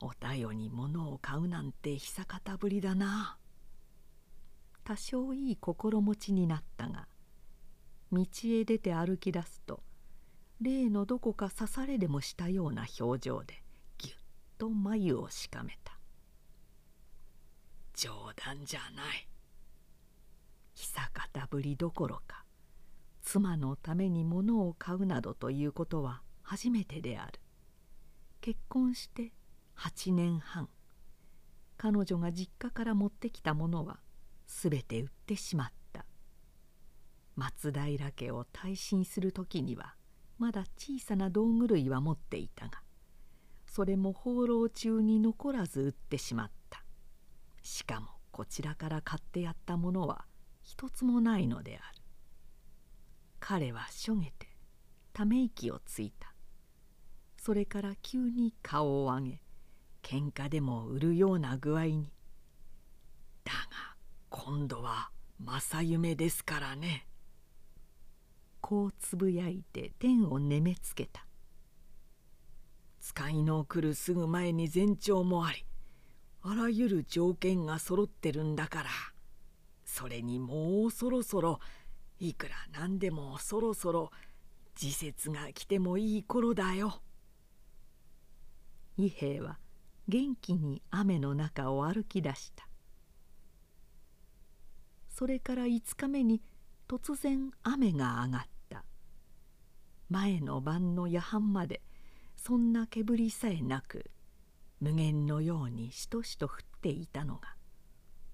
[0.00, 3.38] おたよに物を買うなんて久方ぶりだな。
[4.84, 7.08] 多少いい心持ちになったが
[8.12, 9.82] 道へ出て歩き出すと
[10.60, 13.62] 例のどこか刺されでもしたような表情で
[13.98, 14.16] ぎゅっ
[14.58, 15.98] と眉をしかめた。
[17.94, 19.28] 冗談じゃない。
[20.74, 22.44] 久方ぶりどころか
[23.22, 27.40] 妻のために物を買うなどということは初めてである。
[28.40, 29.32] 結婚して
[29.76, 30.68] 8年半
[31.76, 33.98] 彼女が実家から持ってきたものは
[34.46, 36.04] 全て売ってしまった。
[37.36, 39.94] 松平家を耐震する時には
[40.38, 42.82] まだ小さな道具類は持っていたが
[43.74, 46.84] それも放浪中に残らず売ってしまった。
[47.62, 50.26] しかもこちらから買ってやったものは
[50.62, 52.02] 一つもないのである。
[53.40, 54.46] 彼はしょげて
[55.12, 56.34] ため息をついた。
[57.36, 59.42] それから急に顔を上げ
[60.02, 62.12] 喧嘩でも売るような具合に
[63.42, 63.96] 「だが
[64.30, 67.08] 今度は正夢ですからね」
[68.66, 71.26] こうつぶやいて天をねめつけた。
[72.98, 75.66] 使いの来るすぐ前に前兆もあり
[76.40, 78.88] あらゆる条件が揃ってるんだから
[79.84, 81.60] それにもうそろそろ
[82.18, 84.10] いくらなんでもそろそろ
[84.74, 87.02] 時節が来てもいい頃だよ。
[88.96, 89.58] 伊兵衛は
[90.08, 92.66] 元気に雨の中を歩き出した。
[95.10, 96.40] それから5日目に
[96.88, 98.53] 突然雨が上がった。
[100.14, 101.82] 前の晩の夜半まで
[102.36, 104.12] そんな煙さえなく
[104.78, 107.56] 無限のようにしとしと降っていたのが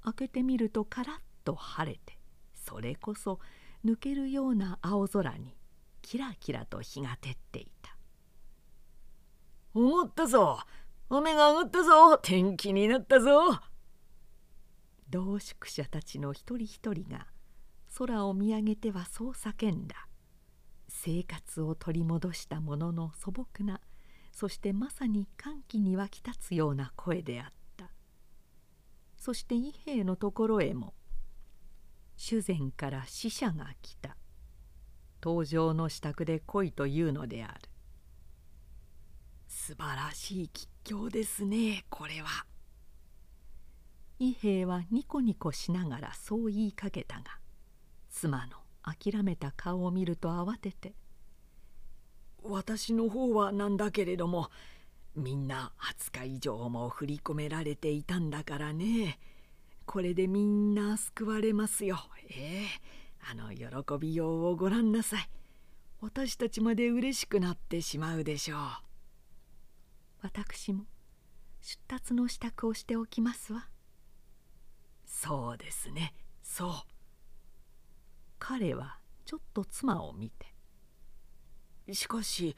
[0.05, 2.19] 開けてみるとカラッと晴れて
[2.53, 3.41] それこそ
[3.83, 5.57] 抜けるような青空に
[6.03, 7.97] キラキラと日が照っていた
[9.73, 10.59] 「上がったぞ
[11.09, 13.59] 雨が上がったぞ天気になったぞ」
[15.09, 17.27] 同宿者たちの一人一人が
[17.97, 20.10] 空を見上げてはそう叫んだ。
[21.03, 23.81] 生活を取り戻したものの素朴な
[24.33, 27.91] そしてまさに歓喜に湧き立つような声であった。
[29.17, 30.93] そして伊兵衛のところへも
[32.17, 34.19] 主膳から使者が来た。
[35.23, 37.61] 登場の支度で来いというのである。
[39.49, 42.45] 素晴らしい吉祥ですねこれは。
[44.19, 47.39] 伊兵衛はニコニコしながらそう言いかけたが
[48.11, 50.95] 妻の諦めた顔を見ると慌てて
[52.43, 54.51] 「私の方はなんだけれども
[55.15, 59.19] みんな20日以上も振り込められていたんだからね。
[59.85, 61.99] これでみんな救われますよ。
[62.31, 62.67] ええ
[63.29, 63.67] あの喜
[63.99, 65.31] びようをご覧なさい。
[66.01, 68.61] 私たちまで嬉しくなってしまうでしょう。
[70.23, 70.85] 私も
[71.61, 73.69] 出立の支度をしておきますわ。
[75.05, 76.15] そうですね。
[76.43, 77.00] そう
[78.41, 81.95] 彼はちょっと妻を見て。
[81.95, 82.57] しかし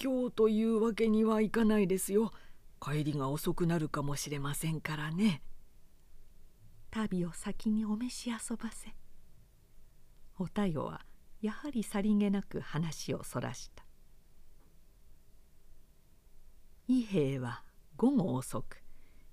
[0.00, 2.32] 今日というわけにはいかないですよ。
[2.80, 5.42] 帰りが遅くなるかもしれませんからね。
[6.90, 8.94] 旅を先にお召し遊ばせ。
[10.38, 11.02] お太陽は
[11.40, 13.84] やはりさりげなく話をそらした。
[16.88, 17.62] 伊兵衛は
[17.96, 18.82] 午後遅く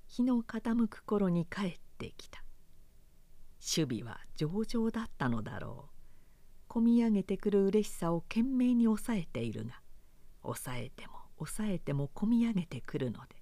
[0.07, 2.44] 日の傾く頃に帰ってきた。
[3.65, 5.95] 守備は上々だったのだろう。
[6.67, 9.79] こみ上げてくる嬉しさを懸命に抑えているが
[10.41, 13.35] 抑えても抑えてもこみ上げてくるので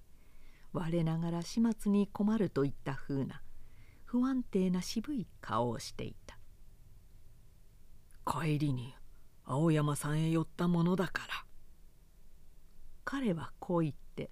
[0.72, 3.42] 我ながら始末に困るといったふうな
[4.04, 6.38] 不安定な渋い顔をしていた。
[8.24, 8.94] 帰りに
[9.44, 11.44] 青山さんへ寄ったものだから。
[13.04, 14.30] 彼はこう言って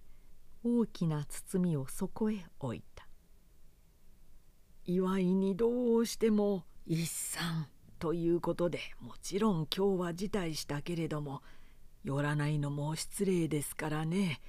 [0.64, 3.06] 大きな包みをそこへ置いた。
[4.84, 7.68] 祝いにどうしても一産
[7.98, 11.42] ということでもちろん今日は辞退したけれども
[12.02, 14.40] 寄らないのも失礼ですからね。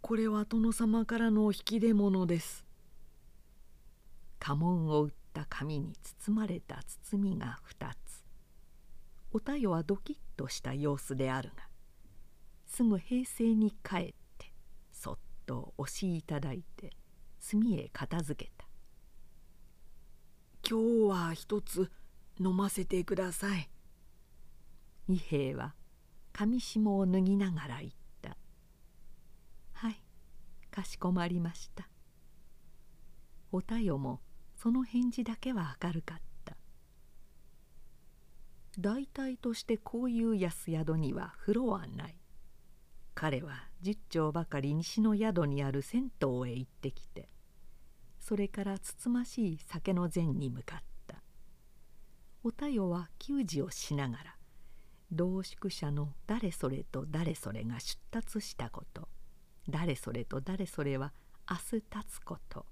[0.00, 2.64] これは殿様からの引き出物です。
[4.38, 5.92] 家紋を打った紙に
[6.24, 8.24] 包まれた包みが2つ。
[9.32, 11.68] お太陽はドキッとした様子であるが
[12.66, 14.52] すぐ平静に帰って
[14.90, 16.90] そっと押しいただいて
[17.50, 18.59] 炭へ片付けた
[20.68, 21.90] 今日は一つ
[22.38, 23.68] 飲ませてください。
[25.08, 25.74] 伊兵衛は
[26.32, 27.92] 上下を脱ぎながら言っ
[28.22, 28.36] た
[29.72, 30.00] 「はい
[30.70, 31.88] かしこまりました」
[33.52, 34.20] お太陽も
[34.56, 36.56] その返事だけは明るかった。
[38.78, 42.16] 大体としてこういう安宿には風呂はない。
[43.14, 47.28] 彼は十丁ばかり西の宿にある銭湯へ行ってきて。
[48.30, 50.78] それからつつましい酒の膳に向かっ
[51.08, 51.16] た。
[52.44, 54.36] お太陽は給仕をしながら
[55.10, 59.08] 同宿者の誰それと誰それが出立したこと。
[59.68, 61.12] 誰それと誰それは
[61.50, 62.66] 明日立つこと。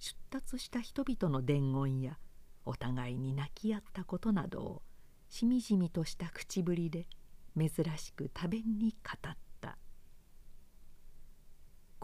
[0.00, 2.18] 出立した人々の伝言や
[2.64, 4.82] お互いに泣き合ったことなどを
[5.28, 7.06] しみじみとした口ぶりで
[7.56, 9.51] 珍しく多弁に語った。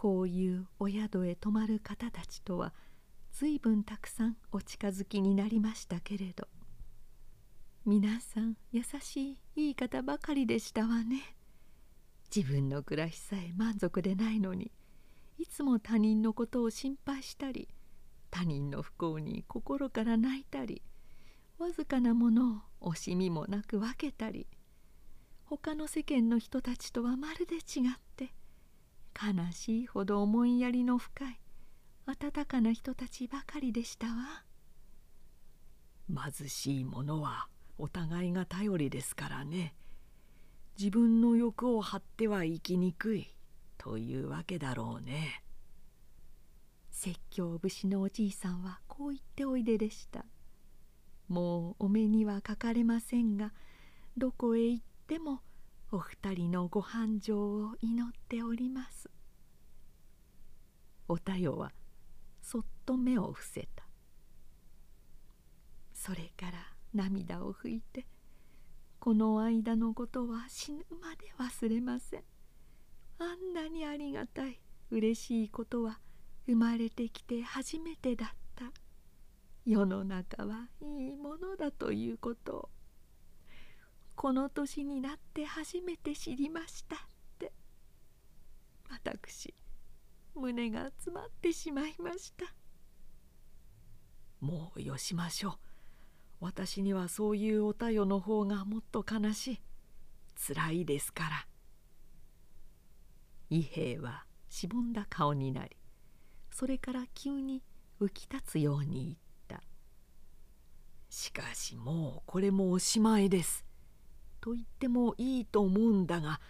[0.00, 2.72] こういうお宿へ泊まる方たちとは
[3.32, 6.46] 随分たくさんお近づきになりましたけれど。
[7.84, 11.34] 皆さん優しいいい方ばかりでしたわね。
[12.32, 14.70] 自分の暮らしさえ満足でないのに
[15.36, 17.66] いつも他人のことを心配したり
[18.30, 20.80] 他人の不幸に心から泣いたり
[21.58, 24.46] わずかなものを惜しみもなく分けたり
[25.44, 27.62] 他の世間の人たちとはまるで違っ
[27.98, 28.07] て
[29.20, 31.40] 悲しいほど思いやりの深い
[32.06, 34.44] 温かな人たちばかりでしたわ。
[36.08, 39.74] 貧しい者はお互いが頼りですからね。
[40.78, 43.34] 自分の欲を張っては生きにくい
[43.76, 45.42] というわけだろうね。
[46.90, 50.24] 説教節のおじいさんはこう言っておいででした。
[51.28, 53.52] もうお目にはかかれませんが
[54.16, 55.42] どこへ行っても
[55.90, 59.08] お二人のご繁盛を祈っております。
[61.08, 61.72] お太陽は
[62.42, 63.84] そっと目を伏せた。
[65.94, 66.58] それから
[66.92, 68.06] 涙を拭いて
[69.00, 72.24] この間のことは死ぬまで忘れません。
[73.18, 74.60] あんなにありがたい
[74.90, 76.00] 嬉しいことは
[76.46, 78.66] 生まれてきて初めてだった。
[79.64, 82.68] 世の中はいいものだということを
[84.18, 86.98] この年になって初めて知りましたっ
[87.38, 87.52] て。
[88.90, 89.54] 私
[90.34, 92.52] 胸が詰まってしまいました。
[94.40, 95.54] もうよしましょう。
[96.40, 99.60] 私にはそういうおたよの方がもっと悲しい。
[100.34, 101.46] つらいですから。
[103.50, 105.76] 伊兵衛はしぼんだ顔になり
[106.50, 107.62] それから急に
[108.00, 109.62] 浮き立つように言った
[111.08, 113.64] 「しかしもうこれもおしまいです」
[114.40, 116.40] と言ってもいいと思うんだが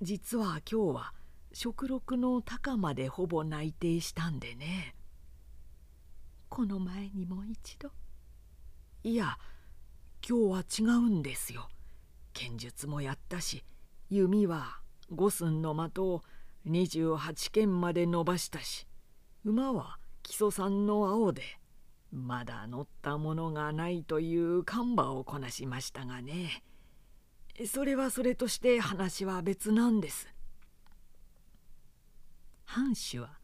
[0.00, 1.12] 実は今日は
[1.52, 4.94] 食禄の高までほぼ内定したんでね。
[6.48, 7.90] この前にも一度。
[9.02, 9.38] いや
[10.28, 11.68] 今日は違うんですよ。
[12.32, 13.64] 剣術もやったし
[14.10, 14.78] 弓は
[15.10, 16.22] 五寸の的を
[16.66, 18.86] 28剣まで伸ばしたし
[19.44, 21.42] 馬は木曽さんの青で
[22.12, 26.62] まだ乗ったものがないという看板をこなしましたがね
[27.66, 30.28] それはそれとして話は別なんです。
[32.64, 33.38] 藩主は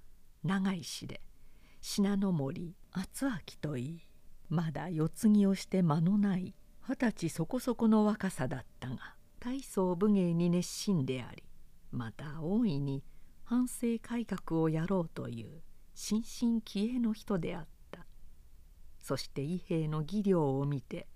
[0.44, 1.20] 長い詩で
[1.80, 4.00] 信濃森厚明といい
[4.48, 6.54] まだ世継ぎをして間のない
[6.86, 11.42] 二十歳そこそこの若さだったが大層武芸に熱心であり
[11.90, 13.02] また大いに
[13.44, 15.62] 反省改革をやろうという
[15.94, 16.22] 心
[16.58, 18.06] 身気鋭の人であった。
[18.98, 21.06] そして伊兵の技量を見て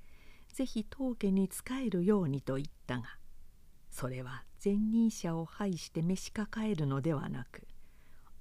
[0.52, 3.04] 是非当家に仕えるようにと言ったが
[3.90, 7.66] それは前任者を拝して召し抱えるのではなく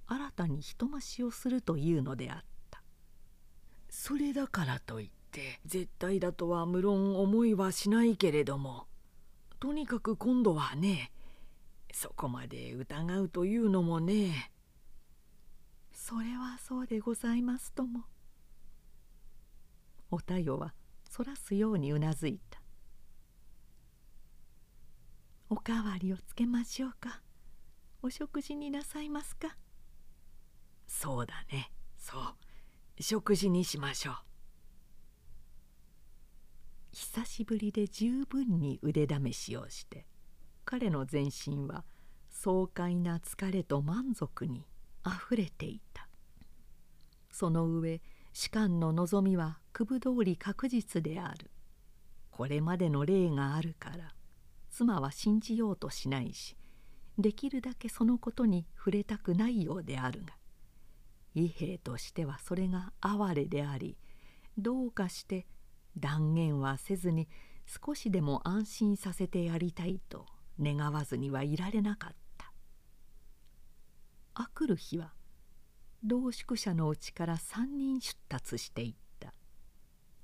[0.07, 2.47] 新たに人増しをするというのであった。
[3.89, 8.87] それだからといって絶対だとは無論思いはしないけれども
[9.59, 11.11] とにかく今度はね
[11.91, 14.51] そこまで疑うというのもね。
[15.91, 18.05] それはそうでございますとも。
[20.11, 20.73] おたよは
[21.09, 22.61] そらすようにうなずいた。
[25.49, 27.21] おかわりをつけましょうか。
[28.01, 29.57] お食事になさいますか。
[30.87, 31.71] そうだね。
[31.97, 33.03] そう。
[33.03, 34.15] 食事にしましょう。
[36.91, 40.07] 久しぶりで十分に腕試しをして
[40.65, 41.85] 彼の全身は
[42.29, 44.65] 爽快な疲れと満足に
[45.03, 46.09] あふれていた。
[47.31, 48.01] その上
[48.39, 51.49] 士官の望みは九分通り確実である。
[52.29, 54.13] これまでの例があるから
[54.69, 56.55] 妻は信じようとしないし
[57.17, 60.35] できるだけそのことに触れたくないようであるが
[61.33, 63.97] 伊兵としてはそれが哀れであり
[64.55, 65.47] どうかして
[65.97, 67.27] 断言はせずに
[67.65, 70.27] 少しでも安心させてやりたいと
[70.61, 72.51] 願わずにはいられなかった。
[74.35, 75.16] あくる日は
[76.07, 79.33] 同宿者のうちから3人出立していった。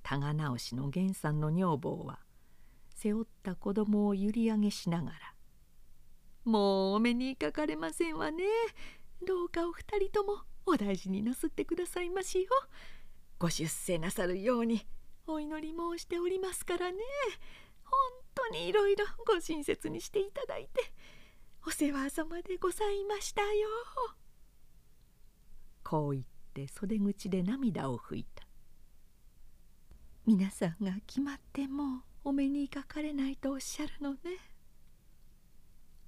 [0.02, 2.20] 多賀直しの源さんの女房は
[2.90, 5.18] 背負った子供を揺り上げしながら
[6.46, 8.44] 「もうお目にかかれませんわね。
[9.26, 12.50] どうかお二人ともお大事になすってくださいましよ。
[13.40, 14.86] ご出世なさるように
[15.28, 16.98] お祈り申しておりますからね。
[17.84, 18.00] 本
[18.36, 20.94] 当にいろいろご親切にしていただいて
[21.66, 23.68] お世話様でございましたよ。
[25.94, 26.24] こう言っ
[26.56, 28.48] て袖口で涙を拭いた。
[30.26, 34.20] 皆さんが決まってもうお目にかかれないとおっしゃるのね。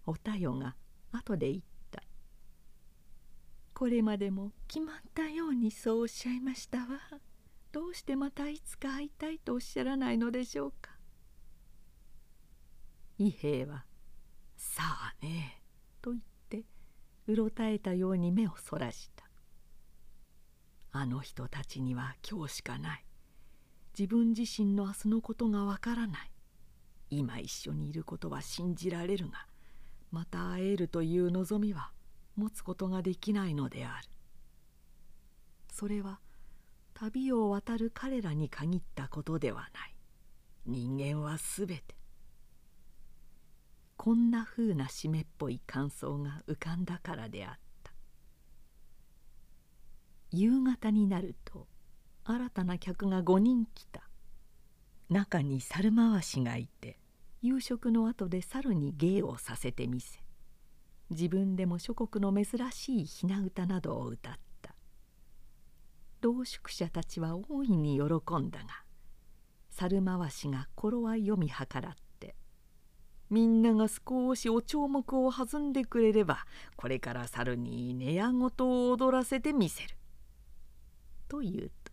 [0.07, 0.75] おたよが
[1.11, 2.01] 後で言った。
[3.75, 6.87] これまでも決まったようにそうおっしゃいましたわ。
[7.71, 10.97] どうしてまたいつか会いたいとおっしゃらないのでしょうか。
[13.19, 13.85] 伊兵衛は
[14.57, 15.61] 「さあね」
[16.01, 16.65] と言って
[17.27, 19.24] うろたえたように目をそらした。
[20.97, 23.05] あの人たちには今日しかない。
[23.99, 26.31] 自分自身の明日のことがわからない。
[27.09, 29.45] 今一緒にいることは信じられるが
[30.09, 31.91] また会えるという望みは
[32.37, 34.07] 持つことができないのである。
[35.69, 36.21] それは
[36.93, 39.95] 旅を渡る彼らに限ったことではない。
[40.65, 41.97] 人間はすべて。
[43.97, 47.64] こんなふうな湿っぽい感想が浮かんだからであった。
[50.31, 51.67] 夕方になると
[52.23, 54.01] 新たな客が5人来た
[55.09, 56.97] 中に猿回しがいて
[57.41, 60.19] 夕食の後で猿に芸をさせてみせ
[61.11, 64.33] 自分でも諸国の珍しい雛歌などを歌っ
[64.63, 64.73] た
[66.21, 68.03] 同宿者たちは大いに喜
[68.37, 68.65] んだが
[69.69, 72.35] 猿回しが頃合い読み計らって
[73.29, 76.45] みんなが少しお帳目を弾んでくれれば
[76.75, 79.95] これから猿に寝屋ごとを踊らせてみせる。
[81.35, 81.91] と言うと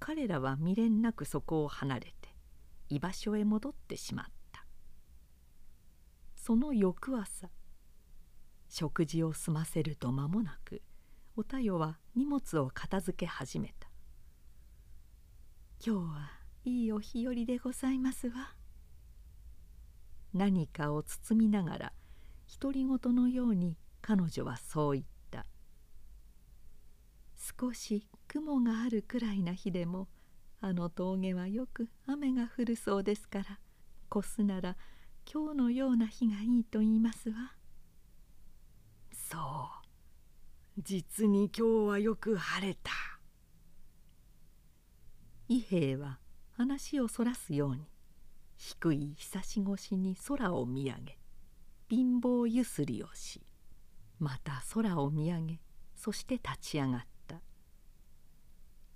[0.00, 2.14] 彼らは未練なくそこを離れて
[2.88, 4.66] 居場所へ戻ってしまった。
[6.34, 7.48] その翌朝
[8.68, 10.82] 食事を済ませると間もなく
[11.36, 13.88] おたよは荷物を片付け始めた
[15.86, 16.30] 「今日は
[16.64, 18.56] いいお日和でございますわ」
[20.34, 21.92] 何かを包みながら
[22.60, 25.46] 独り言のように彼女はそう言った
[27.60, 30.08] 少し雲があるくらいな日でも
[30.62, 33.58] あの峠はよく雨が降るそうですから
[34.10, 34.78] 越すなら
[35.30, 37.52] 今日のような日がいいと言いますわ。
[39.12, 42.90] そう実に今日はよく晴れた。
[45.48, 46.18] 伊兵衛は
[46.52, 47.86] 話をそらすように
[48.56, 51.18] 低いひさし越しに空を見上げ
[51.90, 53.42] 貧乏ゆすりをし
[54.18, 55.60] また空を見上げ
[55.94, 57.06] そして立ち上がった「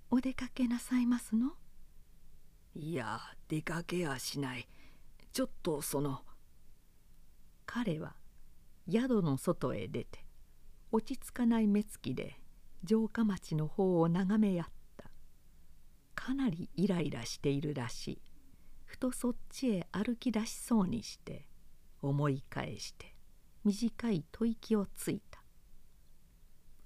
[0.09, 1.57] お出かけなさいますの?」
[2.75, 4.67] いや出かけやしない。
[5.33, 6.23] ちょっとその
[7.65, 8.15] 彼は
[8.89, 10.25] 宿の外へ出て
[10.91, 12.39] 落ち着かない目つきで
[12.87, 14.65] 城下町の方を眺めやっ
[14.95, 15.11] た。
[16.15, 18.21] かなりイライラしているらしい。
[18.85, 21.47] ふとそっちへ歩き出しそうにして
[22.01, 23.15] 思い返して
[23.63, 25.43] 短い吐息をついた。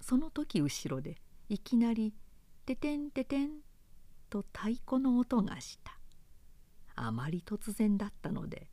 [0.02, 2.14] その時後ろでいきなり
[2.66, 3.62] 「ててんててん」
[4.30, 5.98] と太鼓の音がした。
[6.96, 8.70] あまり突然だったので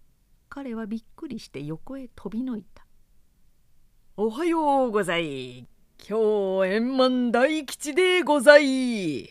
[0.49, 2.87] 彼はびっくりして横へ飛びのいた
[4.17, 5.69] 「おはようござい。
[6.09, 9.31] 今日円満大吉でござい」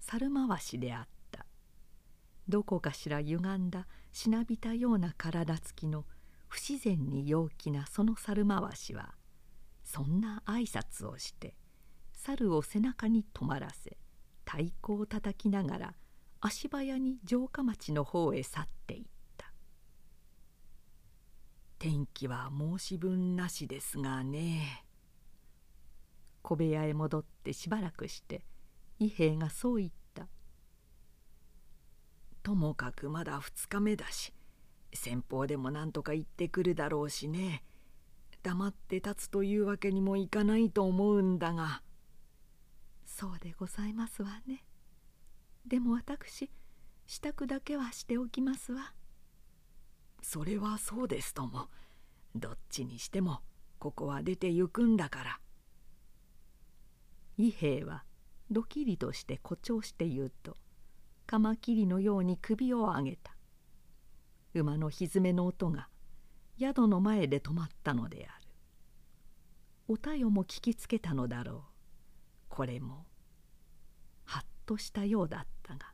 [0.00, 1.46] 猿回しであった。
[2.48, 6.06] どこかしら歪んだしなびたような体つきの
[6.48, 9.14] 不自然に陽気なその猿回しは
[9.84, 11.56] そんな挨拶をして
[12.26, 13.96] 猿を背中に止まらせ
[14.44, 15.94] 太鼓をたたきながら
[16.40, 19.04] 足早に城下町の方へ去っていっ
[19.36, 19.52] た。
[21.78, 24.84] 天気は申し分なしですがね。
[26.42, 28.42] 小部屋へ戻ってしばらくして
[28.98, 30.26] 伊兵衛がそう言った。
[32.42, 34.32] ともかくまだ2日目だし
[34.92, 37.62] 先方でも何とか言ってくるだろうしね。
[38.42, 41.82] 黙って立つというわけにもいかないと思うんだが。
[43.18, 44.62] そうでございますわね。
[45.66, 46.50] でも私
[47.06, 48.92] 支度だけはしておきますわ。
[50.20, 51.70] それはそうですとも。
[52.34, 53.40] どっちにしても
[53.78, 55.40] ここは出て行くんだから。
[57.38, 58.04] 伊兵衛は
[58.50, 60.58] ドキリとして誇張して言うと
[61.26, 63.34] カマキリのように首を上げた。
[64.52, 65.88] 馬のひづめの音が
[66.60, 68.46] 宿の前で止まったのである。
[69.88, 71.75] おたよも聞きつけたのだろう。
[72.56, 73.04] これも
[74.24, 75.92] はっとしたようだったが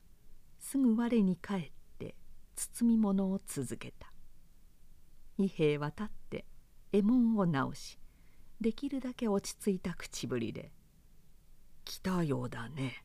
[0.61, 2.15] すぐ我に返って
[2.55, 4.13] 包み物を続けた。
[5.39, 6.47] 伊兵衛は立って
[6.93, 7.99] 右衛門を直し
[8.61, 10.71] できるだけ落ち着いた口ぶりで
[11.85, 13.05] 「来たようだね」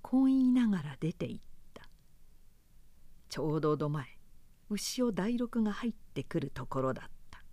[0.00, 1.44] こう言いながら出て行っ
[1.74, 1.90] た。
[3.28, 4.18] ちょうど土前
[4.70, 7.44] 牛尾大六が入ってくるところだった。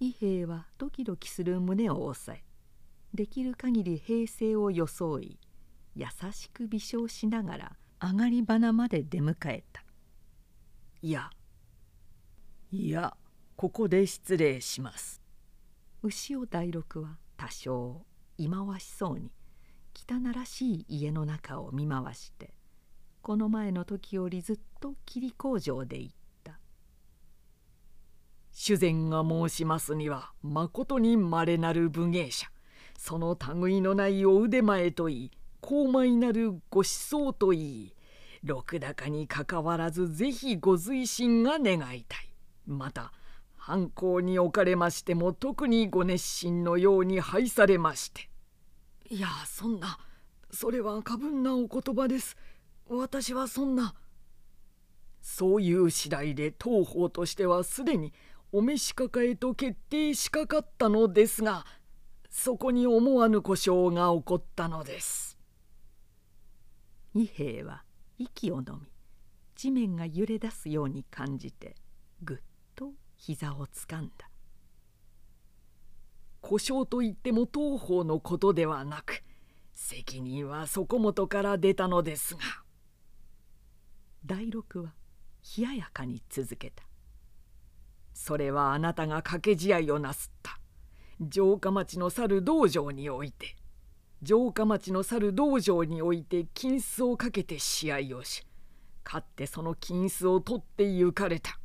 [0.00, 2.45] 伊兵衛はドキドキする胸を押さえ
[3.14, 5.38] できる限り平静を装い
[5.94, 9.82] 優しく微笑しながら上がり花まで出迎えた
[11.02, 11.30] 「いや。
[12.70, 13.16] いや
[13.56, 15.22] ここで失礼します」
[16.02, 18.04] 牛尾大六は多少
[18.36, 19.32] 忌まわしそうに
[19.94, 22.52] 汚らしい家の中を見回して
[23.22, 26.10] この前の時よりずっと霧工場で言っ
[26.44, 26.60] た
[28.52, 32.50] 「主膳が申しますにはまことにまれなる武芸者
[32.98, 37.92] その類のないお腕前といい高邁なるご思想といい
[38.42, 42.28] 禄高にかかわらずぜひご随心が願いたい。
[42.66, 43.12] また
[43.56, 48.28] 犯行におかれましても特にご熱心のように拝されまして。
[49.10, 49.98] いやそんな
[50.50, 52.36] それは過分なお言葉です。
[52.88, 53.94] 私はそんな。
[55.20, 58.12] そういう次第で当方としてはすでに
[58.52, 61.66] お召し抱えと決定しかかったのですが
[62.38, 65.38] そこに思わぬ故障が起こったのです。
[67.14, 67.82] 伊兵衛は
[68.18, 68.92] 息をのみ
[69.56, 71.74] 地面が揺れ出すように感じて
[72.22, 72.38] ぐっ
[72.76, 74.28] と膝をつかんだ。
[76.42, 79.24] 故障といっても当方のことではなく
[79.72, 82.40] 責任はそこもとから出たのですが。
[84.26, 84.92] 第六は
[85.56, 86.84] 冷ややかに続けた。
[88.12, 90.60] それはあなたが掛け試合をなすった。
[91.32, 93.56] 城下町の去る道場において
[94.24, 98.46] 城下町の去る道場において金子をかけて試合をし
[99.04, 101.60] 勝ってその金子を取って行かれた。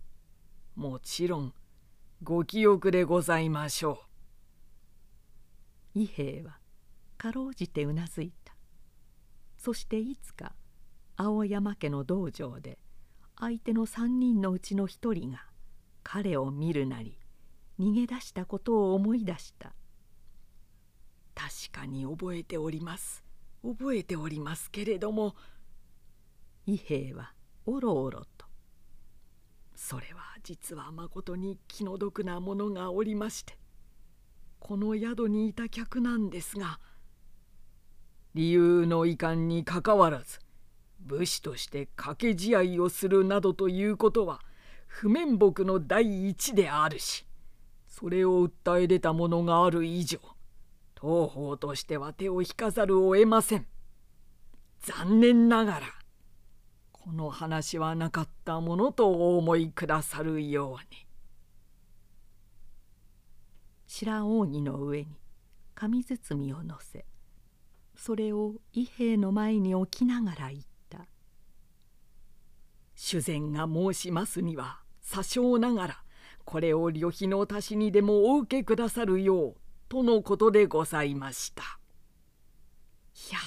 [0.75, 1.53] もちろん
[2.21, 4.03] ご記憶でございましょ
[5.95, 5.99] う。
[6.01, 6.59] 伊兵衛は
[7.17, 8.53] かろうじてうなずいた。
[9.57, 10.53] そしていつか
[11.17, 12.77] 青山家の道場で
[13.39, 15.45] 相手の3人のうちの1人が
[16.03, 17.17] 彼を見るなり
[17.81, 19.73] 逃げ出したことを思い出した。
[21.33, 23.23] 確かに覚えております。
[23.63, 25.35] 覚えておりますけれども
[26.65, 27.33] 伊兵衛は
[27.65, 28.45] おろおろと
[29.75, 33.57] 「それは実はまことに気の毒なものがおりまして
[34.59, 36.79] この宿にいた客なんですが
[38.33, 40.39] 理由の遺憾にかかわらず
[40.99, 44.41] 武士として掛け試合をするなどということは
[44.87, 47.25] 不面目の第一であるし
[47.91, 50.17] それを訴え出たものがある以上
[50.95, 53.67] 当方としては手を引かざるを得ません。
[54.79, 55.81] 残念ながら
[56.91, 61.05] この話はなかったものとお思いくださるように。
[63.87, 65.07] 白扇の上に
[65.75, 67.05] 紙包みを乗せ
[67.95, 71.07] それを伊兵衛の前に置きながら言った
[72.95, 76.03] 「主膳が申しますには詐称ながら
[76.51, 79.55] これを旅費の足しにでもお受けくださるよう
[79.87, 81.63] とのことでございました」
[83.31, 83.39] いや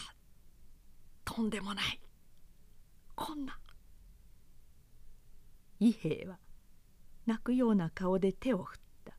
[1.22, 2.00] とんでもない。
[3.14, 3.60] こんな。
[5.80, 6.38] 伊兵衛は
[7.26, 9.14] 泣くような顔で手を振った。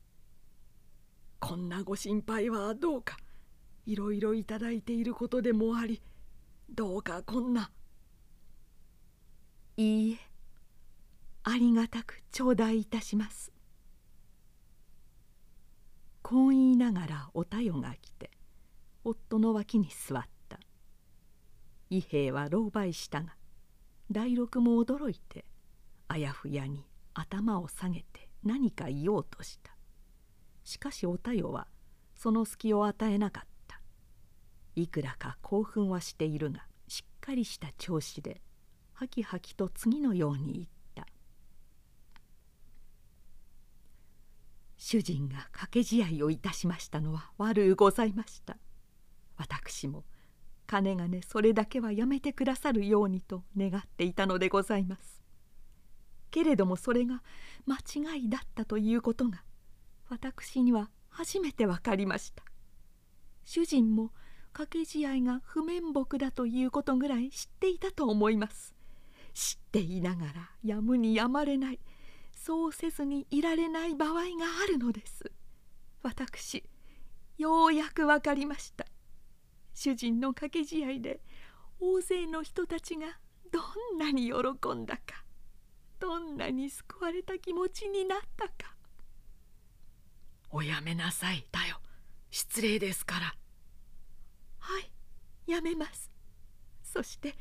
[1.38, 3.16] こんなご心配はどうか
[3.84, 6.02] いろいろいただいていることでもあり
[6.68, 7.70] どうかこんな。
[9.76, 10.18] いいえ
[11.44, 13.52] ありがたく頂戴いたします」
[16.28, 18.32] こう言いながらおたよが来て
[19.04, 20.58] 夫の脇に座った。
[21.88, 23.36] 伊兵衛は狼狽したが
[24.10, 25.44] 第六も驚いて
[26.08, 26.84] あやふやに
[27.14, 29.76] 頭を下げて何か言おうとした。
[30.64, 31.68] しかしおたよは
[32.16, 33.80] その隙を与えなかった。
[34.74, 38.42] いくらか興奮はしているがしっかりした調子で
[38.94, 40.66] はきはきと次のように言っ
[40.96, 41.06] た
[44.76, 48.56] 「主人が掛け試合をいたしましたのは悪うございました。
[49.36, 50.04] 私も
[50.66, 55.22] かねがねそれだけはやめてくださるようにと願っていたのでございます。
[56.30, 57.22] けれどもそれが
[57.66, 57.76] 間
[58.14, 59.42] 違いだったということが
[60.08, 62.42] 私には初めて分かりました。
[63.44, 64.12] 主人も
[64.52, 68.74] 掛け試合が不面目だということぐらい知っていたと思います。
[69.32, 71.80] 知っていながらやむにやまれない。
[72.46, 74.20] そうせずにいられない場合が
[74.62, 75.32] あるのです。
[76.04, 76.62] 私
[77.38, 78.86] ようやく分かりました。
[79.74, 81.18] 主人の掛け試合で
[81.80, 83.08] 大勢の人たちが
[83.50, 83.58] ど
[83.96, 85.24] んなに喜んだか
[85.98, 88.76] どんなに救われた気持ちになったか。
[90.50, 91.80] おやめなさいだよ。
[92.30, 93.34] 失礼ですから。
[94.60, 96.12] はいやめます。
[96.84, 97.34] そして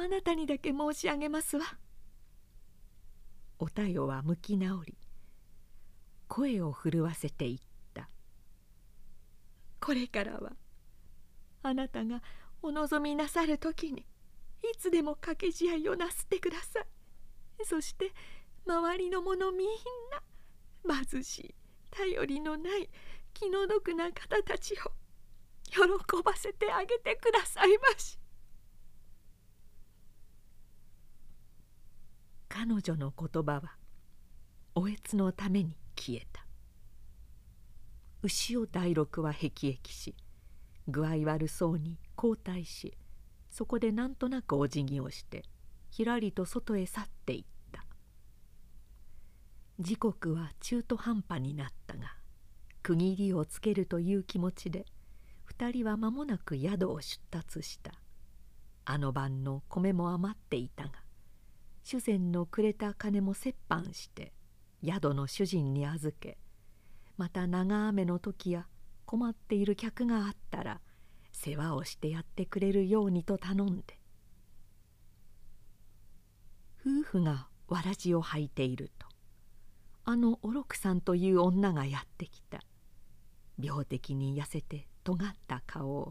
[0.00, 1.64] あなたにだけ申し上げますわ
[3.62, 4.98] おたよは向き直り
[6.26, 7.58] 声を震わせて言っ
[7.94, 8.08] た。
[9.78, 10.50] これからは
[11.62, 12.22] あなたが
[12.60, 17.64] お望みなさる時にいつでも掛け試合をなすってください。
[17.64, 18.12] そして
[18.66, 19.68] 周りの者みん
[20.84, 21.54] な貧しい
[21.92, 22.90] 頼りのない
[23.32, 24.90] 気の毒な方たちを
[25.66, 25.80] 喜
[26.24, 28.18] ばせてあげてくださいまし。
[32.64, 33.72] 彼女の言葉は
[34.76, 36.46] おえつのために消えた。
[38.22, 40.14] 牛尾第六は辟易し
[40.86, 42.96] 具合悪そうに交代し
[43.50, 45.42] そこでなんとなくお辞儀をして
[45.90, 47.84] ひらりと外へ去っていった。
[49.80, 52.14] 時刻は中途半端になったが
[52.84, 54.86] 区切りをつけるという気持ちで
[55.52, 57.90] 2人は間もなく宿を出立した。
[58.84, 61.01] あの晩の米も余っていたが
[61.82, 64.32] 主膳のくれた金も折半して
[64.84, 66.38] 宿の主人に預け
[67.16, 68.66] また長雨の時や
[69.04, 70.80] 困っている客があったら
[71.32, 73.98] 世話をしてやってくれるようにと頼んで
[76.84, 79.06] 夫婦がわらじを履いていると
[80.04, 82.60] あのおろくさんという女がやってきた。
[83.60, 86.10] 病的に痩せて尖った顔を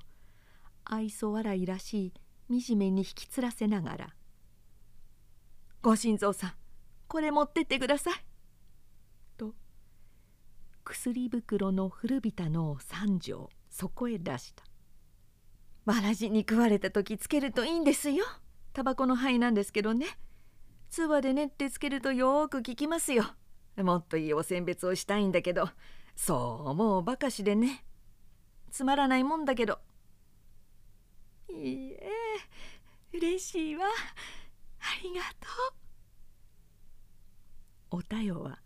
[0.85, 2.13] 愛想笑いらし
[2.49, 4.15] い惨めに引きつらせながら
[5.81, 6.53] 「ご心臓さん
[7.07, 8.13] これ持ってってください」
[9.37, 9.55] と
[10.83, 14.63] 薬袋の古びたのを三錠そこへ出した
[15.85, 18.25] 「わらじに食われた時つけるといいんですよ。
[18.73, 20.07] タバコの灰なんですけどね。
[20.89, 23.25] つばで練ってつけるとよく効きますよ。
[23.77, 25.69] もっといいお選別をしたいんだけど
[26.15, 27.85] そうもうばかしでね。
[28.69, 29.79] つまらないもんだけど。
[31.49, 32.09] いいえ
[33.13, 33.85] 嬉しいわ。
[35.03, 35.47] りがと
[37.91, 37.97] う。
[37.97, 38.59] おたよは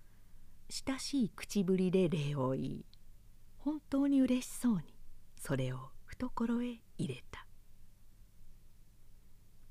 [0.69, 2.85] 親しい口ぶりで礼を言い
[3.57, 4.81] 本当に嬉しそうに
[5.35, 7.45] それを懐へ入れた。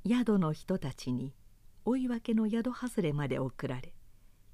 [0.07, 1.35] 宿の人たちに
[1.85, 3.95] 追い分けの宿外れまで送られ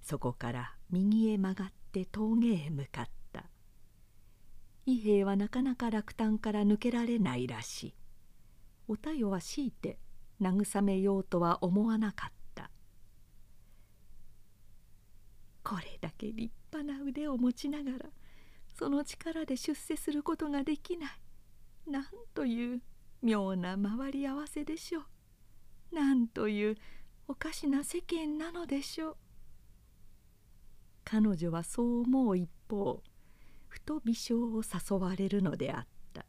[0.03, 3.45] そこから右へ曲がって峠へ向かった。
[4.87, 7.95] 伊兵衛はなかなか落胆から抜けられないらしい。
[8.89, 9.99] おたよは強いて
[10.41, 12.71] 慰めようとは思わなかった。
[15.63, 17.99] これだけ立派な腕を持ちながら
[18.75, 21.11] その力で出世することができない。
[21.91, 22.05] なん
[22.35, 22.83] という
[23.23, 25.05] 妙な回り合わせでしょう。
[25.95, 26.77] なんという
[27.29, 29.17] おかしな世間なのでしょう。
[31.05, 33.03] 彼女はそう思う一方
[33.69, 36.25] ふと微笑を誘われるのであった。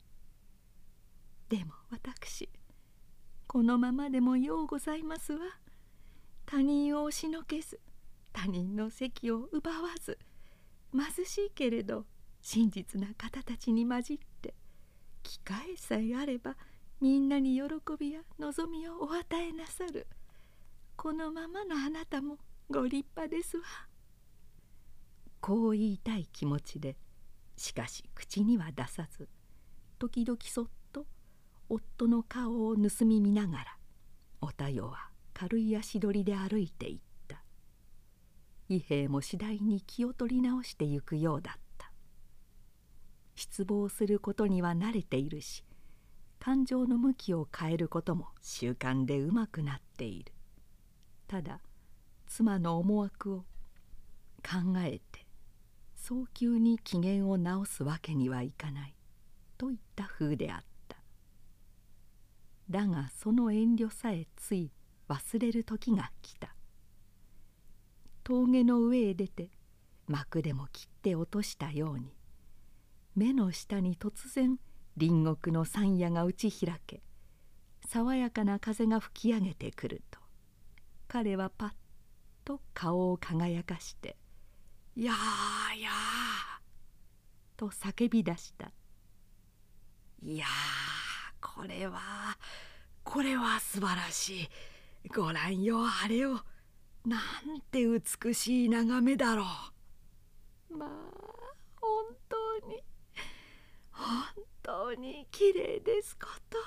[1.49, 2.49] でも私
[3.51, 5.39] このままでもようございますわ
[6.45, 7.81] 他人を押しのけず
[8.31, 10.17] 他人の席を奪わず
[10.93, 12.05] 貧しいけれど
[12.41, 14.53] 真実な方たちに混じって
[15.21, 16.55] 機会さえあれば
[17.01, 17.63] みんなに喜
[17.99, 20.07] びや望みをお与えなさる
[20.95, 22.37] このままのあなたも
[22.69, 23.63] ご立派ですわ。
[25.41, 26.95] こう言いたい気持ちで
[27.57, 29.27] しかし口には出さず
[29.99, 30.67] 時々そっ
[31.73, 33.77] 夫の顔を盗み見ながら
[34.41, 36.99] おたよは軽い足取りで歩いていっ
[37.29, 37.41] た。
[38.67, 41.89] 伊兵衛も次第に気を取り直してゆくようだった。
[43.35, 45.63] 失望することには慣れているし
[46.39, 50.33] 感情の向きを変えることも習慣でうまくなっている。
[51.29, 51.61] ただ
[52.27, 53.37] 妻の思惑を
[54.43, 55.25] 考えて
[55.95, 58.95] 早急に機嫌を直すわけにはいかない
[59.57, 60.70] といった風であった。
[62.71, 64.71] だがその遠慮さえつい
[65.09, 66.55] 忘れる時が来た。
[68.23, 69.49] 峠の上へ出て
[70.07, 72.13] 幕でも切って落としたように
[73.15, 74.57] 目の下に突然
[74.97, 77.01] 隣国の山野が打ち開け
[77.87, 80.19] 爽やかな風が吹き上げてくると
[81.07, 81.71] 彼はパッ
[82.45, 84.15] と顔を輝かして
[84.95, 85.93] 「やーやー」
[87.57, 88.71] と叫び出した
[90.23, 90.45] 「いや
[91.41, 91.99] これは
[93.03, 95.09] これは素晴らしい。
[95.09, 96.39] ご覧よあれを。
[97.03, 99.43] なんて美しい眺めだろ
[100.69, 100.89] う」まあ
[101.81, 102.83] 本当に
[103.89, 104.05] 本
[104.61, 106.59] 当にきれいですこと。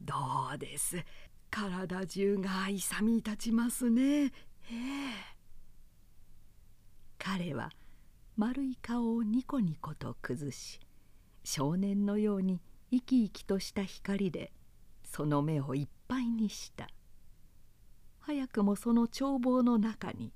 [0.00, 0.14] ど
[0.54, 0.96] うです？
[1.50, 4.24] 体中が勇み立ちますね。
[4.24, 5.12] ええ。
[7.18, 7.70] 彼は
[8.36, 10.80] 丸い顔をニコニコと崩し
[11.44, 12.60] 少年のように
[12.90, 14.52] 生き生きとした光で
[15.02, 16.88] その目をいっぱいにした。
[18.20, 20.32] 早くもその眺望の中に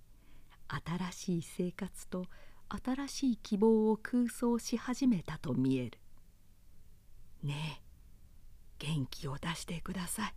[0.69, 2.27] 新しい生活と
[2.69, 5.99] 新しい希望を空想し始めたと見える。
[7.43, 7.83] ねえ
[8.79, 10.35] 元気を出してください。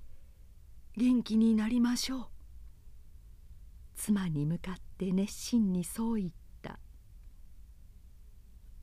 [0.98, 2.26] 元気になりましょう。
[3.96, 6.32] 妻に向かって熱心にそう言っ
[6.62, 6.80] た。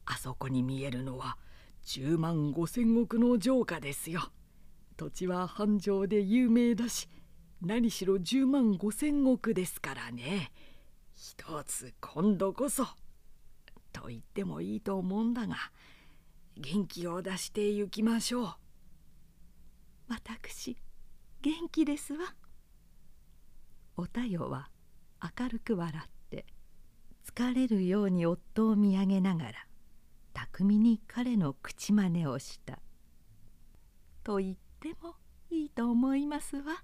[0.06, 1.36] あそこに見えるのは
[1.84, 4.30] 10万5千石の城下ですよ。
[4.96, 7.08] 土地は繁盛で有名だし
[7.60, 10.52] 何しろ10万5千石ですからね。
[11.14, 12.84] 一つ今度こそ。
[13.92, 15.56] と言ってもいいと思うんだが
[16.56, 18.54] 元気を出して行きましょう。
[20.08, 20.76] 私
[21.40, 22.34] 元気ですわ。
[23.96, 24.68] おたよは
[25.38, 26.46] 明るく笑って
[27.24, 29.52] 疲れるように夫を見上げながら
[30.32, 32.80] 巧みに彼の口真似をした。
[34.24, 35.16] と言っても
[35.50, 36.82] いいと思いますわ。